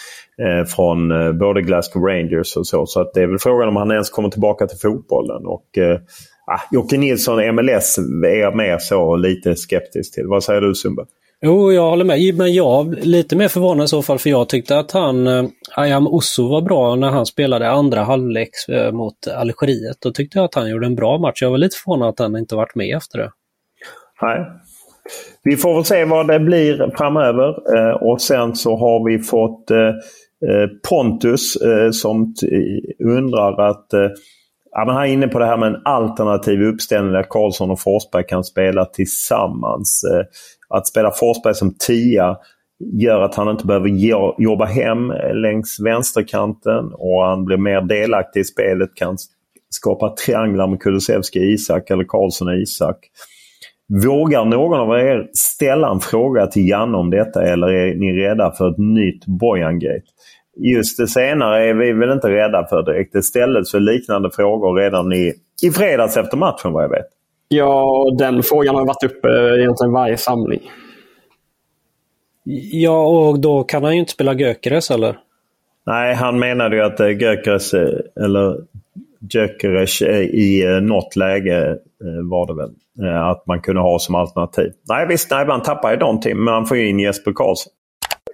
eh, 0.42 0.66
från 0.66 1.12
eh, 1.12 1.32
både 1.32 1.62
Glasgow 1.62 2.04
Rangers 2.04 2.58
och 2.58 2.68
så. 2.68 2.86
Så 2.86 3.02
att 3.02 3.14
det 3.14 3.22
är 3.22 3.28
väl 3.28 3.40
frågan 3.40 3.68
om 3.68 3.76
han 3.76 3.92
ens 3.92 4.10
kommer 4.10 4.30
tillbaka 4.30 4.68
till 4.68 4.80
fotbollen. 4.80 5.46
Och, 5.46 5.78
eh, 5.78 6.00
ah, 6.48 6.62
Jocke 6.72 6.98
Nilsson, 6.98 7.56
MLS, 7.56 7.98
är 8.26 8.40
jag 8.40 8.56
mer 8.56 8.78
så 8.78 9.16
lite 9.16 9.56
skeptisk 9.56 10.14
till. 10.14 10.28
Vad 10.28 10.44
säger 10.44 10.62
du 10.62 10.76
Sundberg? 10.76 11.06
Jo, 11.42 11.72
jag 11.72 11.90
håller 11.90 12.06
med. 12.06 12.36
Men 12.36 12.54
jag 12.54 13.06
lite 13.06 13.36
mer 13.36 13.48
förvånad 13.48 13.86
i 13.86 13.88
så 13.88 14.02
fall 14.02 14.20
för 14.20 14.30
jag 14.30 14.50
tyckte 14.50 14.80
att 14.80 14.92
han, 14.92 15.28
eh, 15.28 15.46
Ayam 15.76 16.08
Osso 16.08 16.50
var 16.50 16.62
bra 16.62 16.96
när 16.96 17.10
han 17.10 17.26
spelade 17.26 17.70
andra 17.70 18.04
halvlek 18.04 18.50
eh, 18.70 18.92
mot 18.92 19.28
Algeriet. 19.28 19.98
Då 20.00 20.12
tyckte 20.12 20.38
jag 20.38 20.46
att 20.46 20.56
han 20.56 20.70
gjorde 20.70 20.86
en 20.86 20.96
bra 20.96 21.18
match. 21.18 21.42
Jag 21.42 21.52
var 21.52 21.58
lite 21.58 21.76
förvånad 21.76 22.10
att 22.10 22.20
han 22.20 22.38
inte 22.38 22.56
varit 22.56 22.76
med 22.76 22.98
efter 22.98 23.20
det. 23.20 23.32
Nej. 24.22 24.46
Vi 25.44 25.58
får 25.58 25.76
väl 25.76 25.86
se 25.86 26.06
vad 26.06 26.28
det 26.28 26.40
blir 26.40 26.96
framöver. 26.98 27.78
Eh, 27.78 27.96
och 27.96 28.22
sen 28.22 28.56
så 28.56 28.76
har 28.76 29.06
vi 29.06 29.20
fått 29.20 29.72
eh, 29.72 29.88
eh, 30.50 30.68
Pontus 30.90 31.58
som 31.92 32.34
undrar 33.06 33.70
att 33.70 33.88
ja, 34.72 34.86
men 34.86 34.96
han 34.96 35.04
är 35.04 35.14
inne 35.14 35.28
på 35.28 35.40
det 35.40 35.46
här 35.46 35.58
med 35.58 35.68
en 35.68 35.82
alternativ 35.86 36.62
uppställning 36.62 37.14
där 37.14 37.26
Karlsson 37.30 37.72
och 37.72 37.80
Forsberg 37.80 38.24
kan 38.28 38.44
spela 38.44 38.86
tillsammans. 38.86 40.04
Att 40.70 40.88
spela 40.88 41.12
Forsberg 41.12 41.56
som 41.56 41.74
tia 41.74 42.38
gör 42.94 43.22
att 43.22 43.36
han 43.36 43.50
inte 43.50 43.66
behöver 43.66 43.90
jobba 44.42 44.66
hem 44.66 45.14
längs 45.34 45.80
vänsterkanten 45.80 46.94
och 46.94 47.24
han 47.24 47.46
blir 47.46 47.58
mer 47.58 47.82
delaktig 47.82 48.40
i 48.40 48.44
spelet. 48.44 48.96
Kan 48.96 49.18
skapa 49.70 50.16
trianglar 50.16 50.68
med 50.68 50.80
Kulusevski 50.80 51.40
Isak 51.40 51.90
eller 51.90 52.04
Karlsson 52.04 52.48
och 52.48 52.58
Isak. 52.58 52.98
Vågar 53.90 54.46
någon 54.46 54.80
av 54.80 55.00
er 55.00 55.30
ställa 55.34 55.92
en 55.92 56.00
fråga 56.00 56.48
till 56.48 56.70
Janne 56.70 56.98
om 56.98 57.10
detta 57.10 57.44
eller 57.44 57.68
är 57.68 57.96
ni 57.96 58.14
rädda 58.14 58.52
för 58.52 58.70
ett 58.70 58.78
nytt 58.78 59.26
Bojan-gate? 59.26 60.04
Just 60.58 60.98
det 60.98 61.08
senare 61.08 61.70
är 61.70 61.74
vi 61.74 61.94
väl 61.94 62.12
inte 62.12 62.30
rädda 62.30 62.68
för 62.68 62.84
direkt. 62.84 63.14
Det 63.14 63.24
ställdes 63.24 63.72
för 63.72 63.80
liknande 63.80 64.30
frågor 64.32 64.76
redan 64.76 65.14
i, 65.14 65.34
i 65.64 65.72
fredags 65.72 66.18
efter 66.18 66.38
matchen 66.38 66.74
vad 66.74 66.84
jag 66.84 66.90
vet. 66.90 67.08
Ja, 67.48 68.16
den 68.18 68.44
frågan 68.44 68.76
har 68.76 68.86
varit 68.86 69.04
uppe 69.04 69.28
egentligen 69.60 69.94
varje 69.94 70.18
samling. 70.18 70.62
Ja, 72.72 73.08
och 73.08 73.40
då 73.40 73.64
kan 73.64 73.84
han 73.84 73.94
ju 73.94 74.00
inte 74.00 74.12
spela 74.12 74.34
Gökeres 74.34 74.92
eller? 74.92 75.18
Nej, 75.86 76.14
han 76.14 76.40
menade 76.40 76.76
ju 76.76 76.82
att 76.82 77.00
eh, 77.00 77.22
Gökeres, 77.22 77.74
eh, 77.74 78.00
eller 78.24 78.58
Gyökeres 79.30 80.02
eh, 80.02 80.22
i 80.22 80.66
eh, 80.66 80.82
något 80.82 81.16
läge 81.16 81.70
eh, 81.70 82.30
var 82.30 82.48
det 82.48 82.54
väl. 82.54 82.72
Att 83.32 83.48
man 83.48 83.62
kunde 83.62 83.82
ha 83.82 84.00
som 84.00 84.16
alternativ. 84.16 84.72
Nej 84.90 85.08
visst, 85.08 85.32
nej, 85.32 85.48
man 85.48 85.62
tappar 85.62 85.92
ju 85.92 85.98
någonting 85.98 86.36
men 86.36 86.44
man 86.44 86.66
får 86.66 86.78
ju 86.78 86.90
in 86.90 87.00
Jesper 87.00 87.32
Karlsson. 87.32 87.72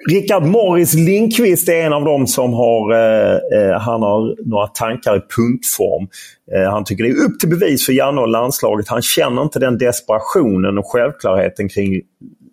Rickard 0.10 0.43
Morris 0.43 0.93
Lindqvist 0.93 1.69
är 1.69 1.86
en 1.86 1.93
av 1.93 2.06
dem 2.06 2.28
som 2.28 2.54
har, 2.54 2.93
eh, 2.93 3.36
eh, 3.36 3.80
han 3.80 4.02
har 4.02 4.50
några 4.50 4.67
tankar 4.67 5.17
i 5.17 5.19
punktform. 5.19 6.08
Eh, 6.56 6.72
han 6.72 6.84
tycker 6.84 7.04
det 7.04 7.10
är 7.10 7.26
upp 7.26 7.39
till 7.39 7.50
bevis 7.50 7.86
för 7.86 7.93
Janne 7.93 8.22
och 8.22 8.28
landslaget. 8.28 8.88
Han 8.88 9.02
känner 9.02 9.41
inte 9.41 9.60
den 9.60 9.78
desperationen 9.78 10.78
och 10.78 10.86
självklarheten 10.86 11.69
kring 11.69 12.02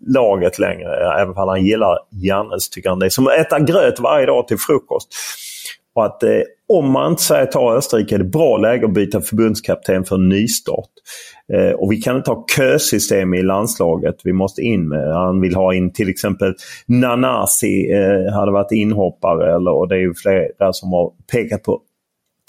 laget 0.06 0.58
längre. 0.58 1.20
Även 1.20 1.28
om 1.28 1.48
han 1.48 1.66
gillar 1.66 1.98
Jannes 2.10 2.70
tycker 2.70 2.88
han 2.88 2.98
det 2.98 3.06
är 3.06 3.10
som 3.10 3.26
att 3.26 3.38
äta 3.38 3.60
gröt 3.60 4.00
varje 4.00 4.26
dag 4.26 4.48
till 4.48 4.58
frukost. 4.58 5.08
Och 6.00 6.06
att 6.06 6.22
eh, 6.22 6.40
om 6.68 6.92
man 6.92 7.10
inte 7.10 7.22
säger 7.22 7.46
ta 7.46 7.76
Österrike 7.76 8.14
är 8.14 8.18
det 8.18 8.24
bra 8.24 8.56
läge 8.56 8.86
att 8.86 8.94
byta 8.94 9.20
förbundskapten 9.20 10.04
för 10.04 10.16
en 10.16 10.28
nystart. 10.28 10.90
Eh, 11.52 11.72
och 11.72 11.92
vi 11.92 11.96
kan 11.96 12.16
inte 12.16 12.30
ha 12.30 12.44
kösystem 12.56 13.34
i 13.34 13.42
landslaget. 13.42 14.16
Vi 14.24 14.32
måste 14.32 14.62
in 14.62 14.88
med, 14.88 15.14
han 15.14 15.40
vill 15.40 15.54
ha 15.54 15.74
in 15.74 15.92
till 15.92 16.08
exempel 16.08 16.54
Nanasi 16.86 17.92
eh, 17.92 18.32
hade 18.32 18.52
varit 18.52 18.72
inhoppare 18.72 19.54
eller, 19.54 19.70
och 19.70 19.88
det 19.88 19.94
är 19.94 20.00
ju 20.00 20.14
flera 20.14 20.72
som 20.72 20.92
har 20.92 21.12
pekat 21.32 21.62
på 21.62 21.80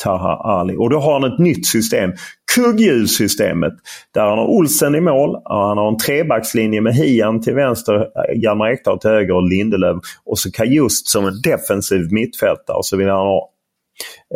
Taha 0.03 0.35
Ali. 0.35 0.75
Och 0.77 0.89
då 0.89 0.99
har 0.99 1.19
han 1.19 1.33
ett 1.33 1.39
nytt 1.39 1.65
system. 1.65 2.11
Kugghjulssystemet. 2.55 3.73
Där 4.13 4.21
han 4.21 4.37
har 4.37 4.47
Olsen 4.47 4.95
i 4.95 5.01
mål. 5.01 5.35
och 5.35 5.67
Han 5.67 5.77
har 5.77 5.87
en 5.87 5.97
trebackslinje 5.97 6.81
med 6.81 6.95
Hian 6.95 7.41
till 7.41 7.53
vänster, 7.53 8.07
Hjalmar 8.35 8.71
Ekdal 8.71 8.99
till 8.99 9.09
höger 9.09 9.35
och 9.35 9.49
Lindelöf. 9.49 9.97
Och 10.25 10.39
så 10.39 10.51
Kajust 10.51 11.07
som 11.07 11.27
en 11.27 11.41
defensiv 11.43 12.11
mittfältare. 12.11 12.77
Och 12.77 12.85
så 12.85 12.97
vill 12.97 13.09
han 13.09 13.27
ha 13.27 13.49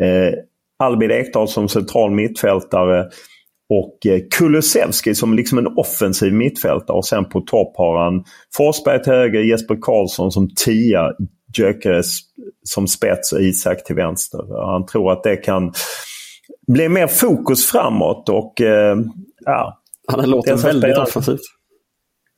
eh, 0.02 0.34
Albin 0.84 1.12
Ekdal 1.12 1.48
som 1.48 1.70
central 1.70 2.12
mittfältare 2.12 3.06
och 3.70 4.06
eh, 4.06 4.20
Kulusevski 4.38 5.16
som 5.16 5.34
liksom 5.34 5.58
en 5.58 5.68
offensiv 5.68 6.34
mittfältare. 6.34 6.98
Och 6.98 7.06
sen 7.06 7.26
på 7.26 7.42
topp 7.42 7.74
har 7.78 8.04
han 8.04 8.24
Forsberg 8.58 9.04
till 9.04 9.14
höger, 9.14 9.40
Jesper 9.40 9.78
Karlsson 9.82 10.32
som 10.32 10.50
tia, 10.56 11.12
Gyökeres 11.58 12.20
som 12.64 12.88
spets 12.88 13.34
och 13.34 13.42
Isak 13.42 13.84
till 13.84 13.96
vänster. 13.96 14.70
Han 14.72 14.86
tror 14.86 15.12
att 15.12 15.24
det 15.24 15.36
kan 15.36 15.74
bli 16.68 16.90
mer 16.90 17.08
fokus 17.08 17.66
framåt 17.66 18.30
och 18.30 18.62
eh, 18.62 18.98
ja. 19.46 19.82
Det 20.18 20.26
låter 20.26 20.56
väldigt 20.56 20.98
offensivt. 20.98 21.55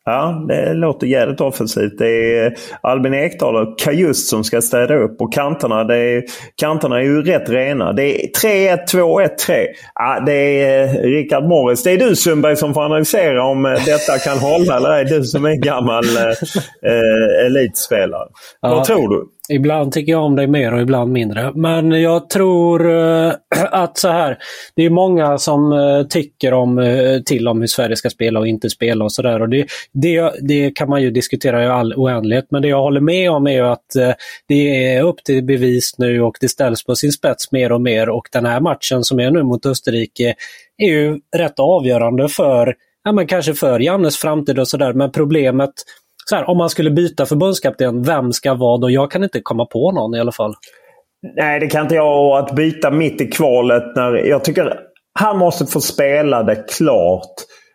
Ja, 0.09 0.45
det 0.47 0.73
låter 0.73 1.07
jävligt 1.07 1.41
offensivt. 1.41 1.97
Det 1.97 2.37
är 2.37 2.55
Albin 2.81 3.13
Ekdal 3.13 3.55
och 3.55 3.79
Kajust 3.79 4.29
som 4.29 4.43
ska 4.43 4.61
städa 4.61 4.95
upp. 4.95 5.21
Och 5.21 5.33
kanterna, 5.33 5.83
det 5.83 5.97
är, 5.97 6.23
kanterna 6.55 6.99
är 6.99 7.03
ju 7.03 7.23
rätt 7.23 7.49
rena. 7.49 7.93
Det 7.93 8.03
är 8.03 8.27
3-1, 8.27 8.87
2-1, 8.93 9.27
3. 9.45 9.67
Ja, 9.95 10.23
det 10.25 10.63
är 10.63 11.03
Rickard 11.03 11.43
Morris. 11.43 11.83
Det 11.83 11.91
är 11.91 11.97
du 11.97 12.15
Sundberg 12.15 12.55
som 12.55 12.73
får 12.73 12.85
analysera 12.85 13.43
om 13.43 13.65
eh, 13.65 13.71
detta 13.71 14.19
kan 14.19 14.37
hålla 14.37 14.77
eller 14.77 14.91
ej. 14.91 15.05
Du 15.05 15.23
som 15.23 15.45
är 15.45 15.55
gammal 15.55 16.03
eh, 16.17 16.91
eh, 16.91 17.45
elitspelare. 17.45 18.27
Ja. 18.61 18.69
Vad 18.69 18.83
tror 18.83 19.09
du? 19.09 19.36
Ibland 19.49 19.91
tycker 19.91 20.11
jag 20.11 20.23
om 20.23 20.35
dig 20.35 20.47
mer 20.47 20.73
och 20.73 20.81
ibland 20.81 21.11
mindre. 21.11 21.51
Men 21.55 21.91
jag 21.91 22.29
tror 22.29 22.89
eh, 22.89 23.33
att 23.71 23.97
så 23.97 24.07
här, 24.07 24.37
det 24.75 24.85
är 24.85 24.89
många 24.89 25.37
som 25.37 25.73
eh, 25.73 26.03
tycker 26.03 26.53
om, 26.53 26.79
eh, 26.79 27.19
till 27.19 27.47
om 27.47 27.59
hur 27.59 27.67
Sverige 27.67 27.95
ska 27.95 28.09
spela 28.09 28.39
och 28.39 28.47
inte 28.47 28.69
spela 28.69 29.05
och 29.05 29.11
sådär. 29.11 29.47
Det, 29.47 29.67
det, 29.93 30.31
det 30.41 30.71
kan 30.71 30.89
man 30.89 31.01
ju 31.01 31.11
diskutera 31.11 31.63
i 31.63 31.67
all 31.67 31.93
oändlighet. 31.93 32.47
Men 32.49 32.61
det 32.61 32.67
jag 32.67 32.81
håller 32.81 33.01
med 33.01 33.31
om 33.31 33.47
är 33.47 33.63
att 33.63 33.85
det 34.47 34.85
är 34.85 35.03
upp 35.03 35.23
till 35.23 35.43
bevis 35.43 35.95
nu 35.97 36.21
och 36.21 36.37
det 36.41 36.49
ställs 36.49 36.83
på 36.83 36.95
sin 36.95 37.11
spets 37.11 37.51
mer 37.51 37.71
och 37.71 37.81
mer. 37.81 38.09
Och 38.09 38.27
den 38.31 38.45
här 38.45 38.59
matchen 38.59 39.03
som 39.03 39.19
är 39.19 39.31
nu 39.31 39.43
mot 39.43 39.65
Österrike 39.65 40.35
är 40.77 40.89
ju 40.89 41.19
rätt 41.35 41.59
avgörande 41.59 42.29
för, 42.29 42.75
ja, 43.03 43.11
men 43.11 43.27
kanske 43.27 43.53
för 43.53 43.79
Jannes 43.79 44.17
framtid 44.17 44.59
och 44.59 44.67
sådär. 44.67 44.93
Men 44.93 45.11
problemet 45.11 45.73
så 46.29 46.35
här, 46.35 46.49
om 46.49 46.57
man 46.57 46.69
skulle 46.69 46.91
byta 46.91 47.25
förbundskapten, 47.25 48.03
vem 48.03 48.31
ska 48.31 48.53
vad? 48.53 48.83
Och 48.83 48.91
jag 48.91 49.11
kan 49.11 49.23
inte 49.23 49.41
komma 49.41 49.65
på 49.65 49.91
någon 49.91 50.15
i 50.15 50.19
alla 50.19 50.31
fall. 50.31 50.53
Nej, 51.35 51.59
det 51.59 51.67
kan 51.67 51.81
inte 51.81 51.95
jag. 51.95 52.27
Och 52.27 52.39
att 52.39 52.55
byta 52.55 52.91
mitt 52.91 53.21
i 53.21 53.27
kvalet. 53.27 53.83
När, 53.95 54.13
jag 54.13 54.43
tycker 54.43 54.79
han 55.19 55.37
måste 55.37 55.65
få 55.65 55.81
spela 55.81 56.43
det 56.43 56.65
klart. 56.77 57.33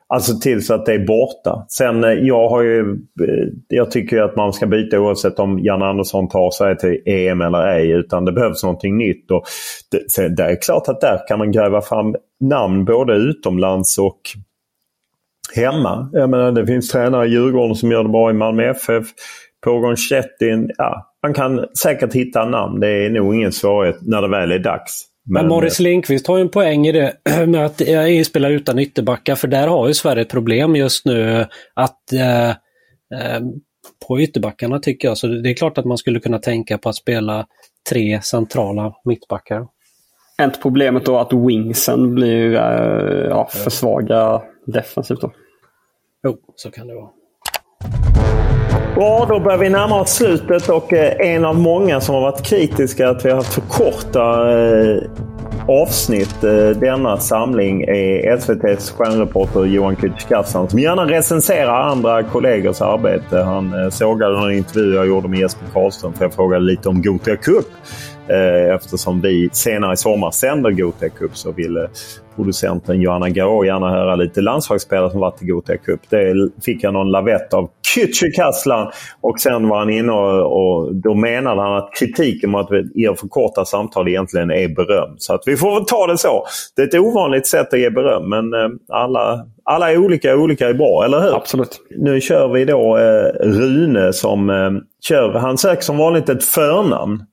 Alltså 0.09 0.38
tills 0.38 0.71
att 0.71 0.87
det 0.87 0.95
är 0.95 1.07
borta. 1.07 1.65
Sen 1.69 2.05
eh, 2.05 2.11
jag 2.11 2.49
har 2.49 2.62
ju... 2.62 2.81
Eh, 2.81 3.49
jag 3.69 3.91
tycker 3.91 4.23
att 4.23 4.37
man 4.37 4.53
ska 4.53 4.67
byta 4.67 5.01
oavsett 5.01 5.38
om 5.38 5.59
Jan 5.59 5.83
Andersson 5.83 6.29
tar 6.29 6.51
sig 6.51 6.79
till 6.79 7.03
EM 7.07 7.41
eller 7.41 7.67
ej. 7.67 7.91
Utan 7.91 8.25
det 8.25 8.33
behövs 8.33 8.62
någonting 8.62 8.99
nytt. 8.99 9.31
Och 9.31 9.45
det, 9.91 10.37
det 10.37 10.43
är 10.43 10.62
klart 10.62 10.88
att 10.88 11.01
där 11.01 11.19
kan 11.29 11.38
man 11.38 11.53
gräva 11.53 11.81
fram 11.81 12.15
namn 12.41 12.85
både 12.85 13.15
utomlands 13.15 13.99
och 13.99 14.21
hemma. 15.57 16.11
Jag 16.12 16.31
menar, 16.31 16.53
det 16.53 16.67
finns 16.67 16.88
tränare 16.88 17.27
i 17.27 17.31
Djurgården 17.31 17.77
som 17.77 17.91
gör 17.91 18.03
det 18.03 18.09
bra 18.09 18.31
i 18.31 18.33
Malmö 18.33 18.71
FF. 18.71 19.07
Pågång 19.65 19.97
Stettin. 19.97 20.71
Ja, 20.79 21.12
man 21.23 21.35
kan 21.35 21.67
säkert 21.83 22.15
hitta 22.15 22.45
namn. 22.45 22.81
Det 22.81 22.88
är 22.88 23.11
nog 23.11 23.35
ingen 23.35 23.53
svårighet 23.53 23.99
när 24.03 24.23
det 24.23 24.29
väl 24.29 24.53
är 24.53 24.59
dags. 24.59 25.09
Men, 25.25 25.43
Men 25.43 25.49
Morris 25.49 25.79
Lindqvist 25.79 26.27
har 26.27 26.37
ju 26.37 26.43
en 26.43 26.49
poäng 26.49 26.87
i 26.87 26.93
det 26.93 27.12
med 27.47 27.67
att 27.67 27.81
EU 27.81 28.25
spelar 28.25 28.51
utan 28.51 28.79
ytterbackar. 28.79 29.35
För 29.35 29.49
där 29.49 29.69
har 29.69 29.88
ju 29.88 29.95
Sverige 29.95 30.23
ett 30.23 30.31
problem 30.31 30.77
just 30.77 31.07
nu 31.07 31.47
att 31.75 32.12
eh, 32.12 32.49
eh, 32.51 33.41
på 34.09 34.21
ytterbackarna 34.21 34.79
tycker 34.79 35.09
jag. 35.09 35.19
Så 35.19 35.27
det 35.27 35.51
är 35.51 35.55
klart 35.55 35.79
att 35.79 35.85
man 35.85 35.99
skulle 35.99 36.21
kunna 36.21 36.38
tänka 36.38 36.79
på 36.79 36.88
att 36.88 36.97
spela 36.97 37.47
tre 37.91 38.21
centrala 38.23 38.95
mittbackar. 39.05 39.67
Är 40.38 40.45
inte 40.45 40.59
problemet 40.59 41.05
då 41.05 41.19
att 41.19 41.33
wingsen 41.33 42.15
blir 42.15 42.55
eh, 42.55 43.29
ja, 43.29 43.49
för 43.51 43.71
svaga 43.71 44.43
defensivt 44.66 45.20
då? 45.20 45.33
Jo, 46.25 46.37
så 46.57 46.70
kan 46.70 46.87
det 46.87 46.94
vara. 46.94 47.11
Bra, 48.94 49.27
då 49.29 49.40
börjar 49.40 49.59
vi 49.59 49.68
närma 49.68 50.01
oss 50.01 50.11
slutet 50.11 50.68
och 50.68 50.92
eh, 50.92 51.35
en 51.35 51.44
av 51.44 51.59
många 51.59 52.01
som 52.01 52.14
har 52.14 52.22
varit 52.22 52.42
kritiska 52.42 53.11
att 53.11 53.25
vi 53.25 53.31
har 53.31 53.37
haft 53.37 53.55
för 53.55 53.61
korta 53.61 54.53
eh, 54.53 55.03
avsnitt 55.68 56.44
eh, 56.44 56.68
denna 56.68 57.16
samling 57.16 57.83
är 57.83 58.37
SVTs 58.37 58.90
stjärnreporter 58.90 59.64
Johan 59.64 59.96
Kücükaslan 59.96 60.68
som 60.68 60.79
gärna 60.79 61.05
recenserar 61.05 61.83
andra 61.83 62.22
kollegors 62.22 62.81
arbete. 62.81 63.37
Han 63.38 63.90
sågade 63.92 64.38
en 64.38 64.57
intervju 64.57 64.94
jag 64.94 65.07
gjorde 65.07 65.29
med 65.29 65.40
Jesper 65.40 65.66
Karlström 65.72 66.12
för 66.12 66.25
jag 66.25 66.35
frågade 66.35 66.64
lite 66.64 66.88
om 66.88 67.03
Gothia 67.03 67.37
Cup. 67.37 67.66
Eftersom 68.75 69.20
vi 69.20 69.51
senare 69.53 69.92
i 69.92 69.96
sommar 69.96 70.31
sänder 70.31 70.70
Gothia 70.70 71.09
Cup 71.09 71.37
så 71.37 71.53
ville 71.53 71.88
producenten 72.37 73.01
Johanna 73.01 73.29
Garå 73.29 73.64
gärna 73.64 73.90
höra 73.90 74.16
lite 74.16 74.40
landslagsspelare 74.40 75.11
som 75.11 75.21
varit 75.21 75.42
i 75.42 75.47
Gothia 75.47 75.77
Cup. 75.77 76.01
Det 76.11 76.35
fick 76.64 76.85
jag 76.85 76.92
någon 76.92 77.11
lavett 77.11 77.55
av 77.55 77.71
Kücükaslan 77.95 78.90
och 79.21 79.40
sen 79.40 79.68
var 79.68 79.79
han 79.79 79.90
inne 79.90 80.12
och, 80.12 80.62
och 80.62 80.95
då 80.95 81.14
menade 81.14 81.62
han 81.62 81.77
att 81.77 81.90
kritiken 81.99 82.51
mot 82.51 82.61
att 82.61 82.71
vi 82.71 83.03
ger 83.03 83.14
för 83.14 83.29
korta 83.29 83.64
samtal 83.64 84.09
egentligen 84.09 84.51
är 84.51 84.68
beröm. 84.68 85.14
Så 85.18 85.35
att 85.35 85.42
vi 85.47 85.57
får 85.57 85.75
väl 85.75 85.85
ta 85.85 86.07
det 86.07 86.18
så. 86.18 86.47
Det 86.77 86.83
är 86.83 86.87
ett 86.87 86.95
ovanligt 86.95 87.47
sätt 87.47 87.73
att 87.73 87.81
ge 87.81 87.90
beröm 87.90 88.31
men 88.31 88.55
eh, 88.55 88.68
alla, 88.88 89.47
alla 89.64 89.92
är 89.92 89.99
olika 89.99 90.37
olika 90.37 90.68
är 90.68 90.75
bra, 90.75 91.05
eller 91.05 91.21
hur? 91.21 91.37
Absolut. 91.37 91.81
Nu 91.97 92.21
kör 92.21 92.49
vi 92.49 92.64
då 92.64 92.99
eh, 92.99 93.49
Rune 93.49 94.12
som 94.12 94.51
eh, 94.51 94.71
kör, 95.09 95.33
han 95.33 95.59
söker 95.59 95.83
som 95.83 95.99
vanligt 95.99 96.29
ett 96.29 96.45
förnamn 96.45 97.25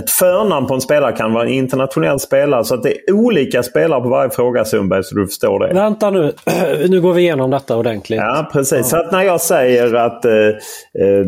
ett 0.00 0.10
förnamn 0.10 0.66
på 0.66 0.74
en 0.74 0.80
spelare 0.80 1.12
kan 1.12 1.32
vara 1.32 1.44
en 1.44 1.52
internationell 1.52 2.20
spelare. 2.20 2.64
Så 2.64 2.74
att 2.74 2.82
det 2.82 2.90
är 2.90 3.12
olika 3.12 3.62
spelare 3.62 4.00
på 4.00 4.08
varje 4.08 4.30
fråga 4.30 4.64
Sundberg, 4.64 5.04
så 5.04 5.14
du 5.14 5.26
förstår 5.26 5.58
det. 5.58 5.74
Vänta 5.74 6.10
nu, 6.10 6.32
nu 6.88 7.00
går 7.00 7.12
vi 7.12 7.22
igenom 7.22 7.50
detta 7.50 7.76
ordentligt. 7.76 8.20
Ja, 8.20 8.50
precis. 8.52 8.78
Ja. 8.78 8.82
Så 8.82 8.96
att 8.96 9.12
när 9.12 9.22
jag 9.22 9.40
säger 9.40 9.94
att 9.94 10.24
eh, 10.24 10.32
eh, 10.32 11.26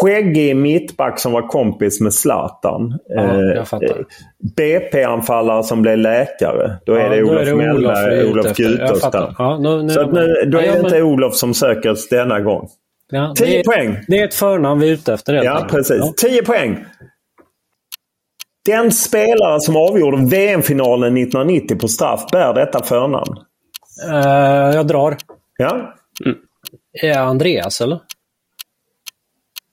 skäggig 0.00 0.56
mittback 0.56 1.20
som 1.20 1.32
var 1.32 1.48
kompis 1.48 2.00
med 2.00 2.14
Zlatan. 2.14 2.98
Ja, 3.08 3.22
eh, 3.22 3.96
BP-anfallare 4.56 5.62
som 5.62 5.82
blev 5.82 5.98
läkare. 5.98 6.76
Då 6.86 6.94
är 6.94 7.10
det 7.10 7.22
Olof 7.22 7.56
Mellberg, 7.56 8.30
Olof. 8.30 8.58
Ja, 8.58 8.94
så 9.88 10.00
att 10.00 10.12
nu, 10.12 10.44
då 10.46 10.58
är 10.58 10.72
det 10.72 10.78
inte 10.78 11.02
Olof 11.02 11.34
som 11.34 11.54
söker 11.54 11.96
denna 12.10 12.40
gång. 12.40 12.68
Ja, 13.10 13.34
10 13.36 13.64
poäng! 13.64 13.98
Det 14.08 14.18
är 14.18 14.24
ett 14.24 14.34
förnamn 14.34 14.80
vi 14.80 14.88
är 14.88 14.92
ute 14.92 15.12
efter. 15.12 15.34
Ja, 15.44 15.66
precis. 15.70 16.14
10 16.14 16.42
poäng! 16.42 16.84
Den 18.66 18.92
spelare 18.92 19.60
som 19.60 19.76
avgjorde 19.76 20.30
VM-finalen 20.30 21.16
1990 21.16 21.78
på 21.78 21.88
straff 21.88 22.30
bär 22.32 22.54
detta 22.54 22.82
förnamn. 22.82 23.38
Uh, 24.08 24.74
jag 24.74 24.86
drar. 24.86 25.16
Ja. 25.58 25.94
Mm. 26.24 26.38
Är 27.02 27.18
Andreas 27.18 27.80
eller? 27.80 28.00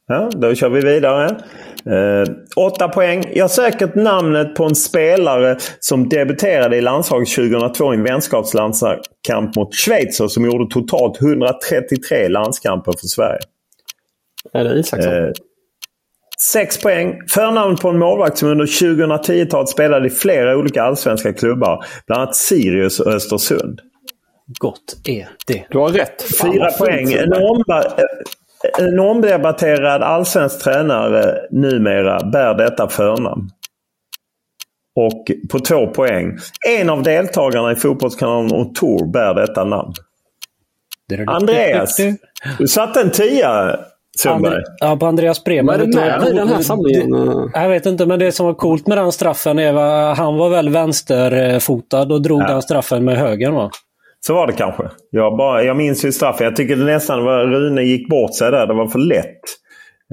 Ja, 0.08 0.30
då 0.34 0.56
kör 0.56 0.70
vi 0.70 0.82
vidare. 0.82 1.38
Uh, 1.88 2.36
åtta 2.56 2.88
poäng. 2.88 3.24
Jag 3.34 3.52
säkert 3.52 3.96
namnet 3.96 4.56
på 4.56 4.64
en 4.64 4.76
spelare 4.76 5.58
som 5.80 6.10
debuterade 6.10 6.78
i 6.78 6.82
landslaget 6.82 7.30
2002 7.36 7.94
i 7.94 7.98
en 7.98 8.04
vänskapslandskamp 8.04 9.56
mot 9.56 9.76
Schweiz 9.76 10.20
och 10.20 10.32
som 10.32 10.46
gjorde 10.46 10.74
totalt 10.74 11.22
133 11.22 12.28
landskamper 12.30 12.92
för 12.92 13.08
Sverige. 13.08 13.40
Är 14.54 14.64
det 14.64 14.80
Isaksson? 14.80 15.14
Uh, 15.14 15.32
6 16.52 16.82
poäng. 16.82 17.22
Förnamn 17.30 17.76
på 17.76 17.90
en 17.90 18.00
målvakt 18.00 18.38
som 18.38 18.50
under 18.50 18.66
2010-talet 18.66 19.70
spelade 19.70 20.08
i 20.08 20.10
flera 20.10 20.58
olika 20.58 20.84
allsvenska 20.84 21.34
klubbar. 21.34 21.86
Bland 22.08 22.22
annat 22.22 22.36
Sirius 22.36 23.00
och 23.00 23.14
Östersund. 23.14 23.80
Gott 24.60 24.96
är 25.06 25.30
det. 25.48 25.66
Du 25.70 25.78
har 25.78 25.90
rätt. 25.90 26.24
4 26.42 26.72
poäng. 26.72 27.14
En, 27.14 27.34
omba 27.34 27.84
en 28.80 29.00
omdebatterad 29.00 30.02
allsvensk 30.02 30.64
tränare 30.64 31.48
numera 31.52 32.20
bär 32.20 32.54
detta 32.54 32.90
förnamn. 32.90 33.50
Och 34.96 35.26
på 35.52 35.60
två 35.60 35.88
poäng. 35.88 36.38
En 36.70 36.90
av 36.90 37.04
deltagarna 37.04 37.72
i 37.72 37.76
Fotbollskanalen 37.76 38.52
och 38.52 38.76
Tour 38.76 39.12
bär 39.12 39.34
detta 39.34 39.64
namn. 39.64 39.94
Andreas, 41.28 41.98
du 42.60 42.68
satte 42.68 43.02
en 43.02 43.12
tia 43.12 43.80
Sundberg. 44.20 44.64
ja, 44.80 44.98
på 44.98 45.06
Andreas 45.06 45.44
Bremer. 45.44 45.78
Var 45.78 45.86
det 45.86 45.96
med 45.96 46.36
den 46.36 46.48
här 46.48 46.62
samlingen? 46.62 47.10
Jag 47.54 47.70
vet 47.70 47.86
inte, 47.86 48.06
men 48.06 48.20
det 48.20 48.32
som 48.32 48.46
var 48.46 48.54
coolt 48.54 48.88
med 48.88 48.98
den 48.98 49.12
straffen 49.12 49.60
är 49.60 49.74
att 49.74 50.18
han 50.18 50.38
var 50.38 50.50
väl 50.50 50.70
vänsterfotad 50.70 52.14
och 52.14 52.22
drog 52.22 52.42
ja. 52.42 52.48
den 52.48 52.62
straffen 52.62 53.06
med 53.06 53.18
högern 53.18 53.54
va? 53.54 53.72
Så 54.28 54.34
var 54.34 54.48
det 54.48 54.54
kanske. 54.54 54.84
Jag, 55.10 55.38
bara, 55.38 55.64
jag 55.64 55.78
minns 55.78 56.06
ju 56.06 56.12
straffen. 56.12 56.46
Jag 56.46 56.56
tycker 56.56 56.76
det 56.76 56.86
nästan 56.86 57.24
var 57.24 57.48
Rune 57.48 57.84
gick 57.84 58.10
bort 58.10 58.36
sig 58.36 58.52
där. 58.52 58.68
Det 58.68 58.74
var 58.74 58.88
för 58.88 59.00
lätt. 59.00 59.42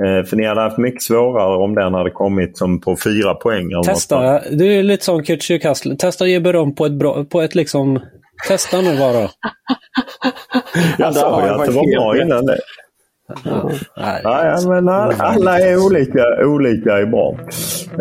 Eh, 0.04 0.24
för 0.24 0.36
ni 0.36 0.46
hade 0.46 0.60
haft 0.60 0.78
mycket 0.78 1.02
svårare 1.02 1.56
om 1.56 1.74
den 1.74 1.94
hade 1.94 2.10
kommit 2.10 2.58
som 2.58 2.80
på 2.80 2.96
fyra 3.04 3.34
poäng. 3.34 3.68
Testa. 3.84 4.40
Du 4.50 4.74
är 4.74 4.82
lite 4.82 5.04
som 5.04 5.24
Schukastle. 5.24 5.96
Testa 5.96 6.24
att 6.24 6.30
ge 6.30 6.40
beröm 6.40 6.74
på 6.74 6.86
ett, 6.86 6.98
bra, 6.98 7.24
på 7.24 7.40
ett 7.40 7.54
liksom... 7.54 8.00
Testa 8.48 8.80
nu 8.80 8.98
bara. 8.98 9.28
jag 10.98 11.14
sa 11.14 11.44
ju 11.44 11.50
att 11.50 11.66
det 11.66 11.72
var 11.72 11.96
bra 11.96 12.22
innan 12.22 12.46
det. 12.46 12.58
Nej. 13.96 14.20
Ja, 14.24 14.60
men 14.66 14.88
alla 14.88 15.58
är 15.58 15.86
olika, 15.86 16.24
olika 16.44 16.98
är 16.98 17.06
bra. 17.06 17.36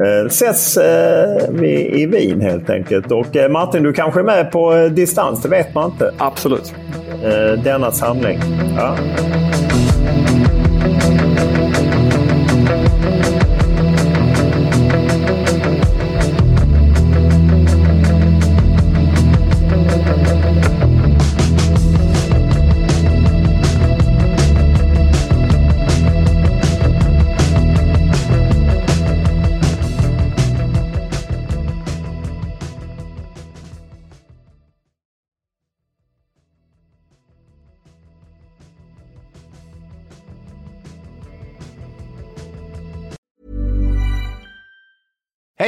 Eh, 0.05 0.25
ses 0.25 0.77
eh, 0.77 1.49
vi 1.49 2.01
i 2.01 2.05
Wien 2.05 2.41
helt 2.41 2.69
enkelt. 2.69 3.11
Och 3.11 3.35
eh, 3.35 3.49
Martin, 3.49 3.83
du 3.83 3.93
kanske 3.93 4.19
är 4.19 4.23
med 4.23 4.51
på 4.51 4.75
eh, 4.75 4.85
distans, 4.85 5.41
det 5.41 5.49
vet 5.49 5.75
man 5.75 5.91
inte. 5.91 6.11
Absolut. 6.17 6.73
Denna 7.63 7.91
samling. 7.91 8.39
Ja. 8.77 8.95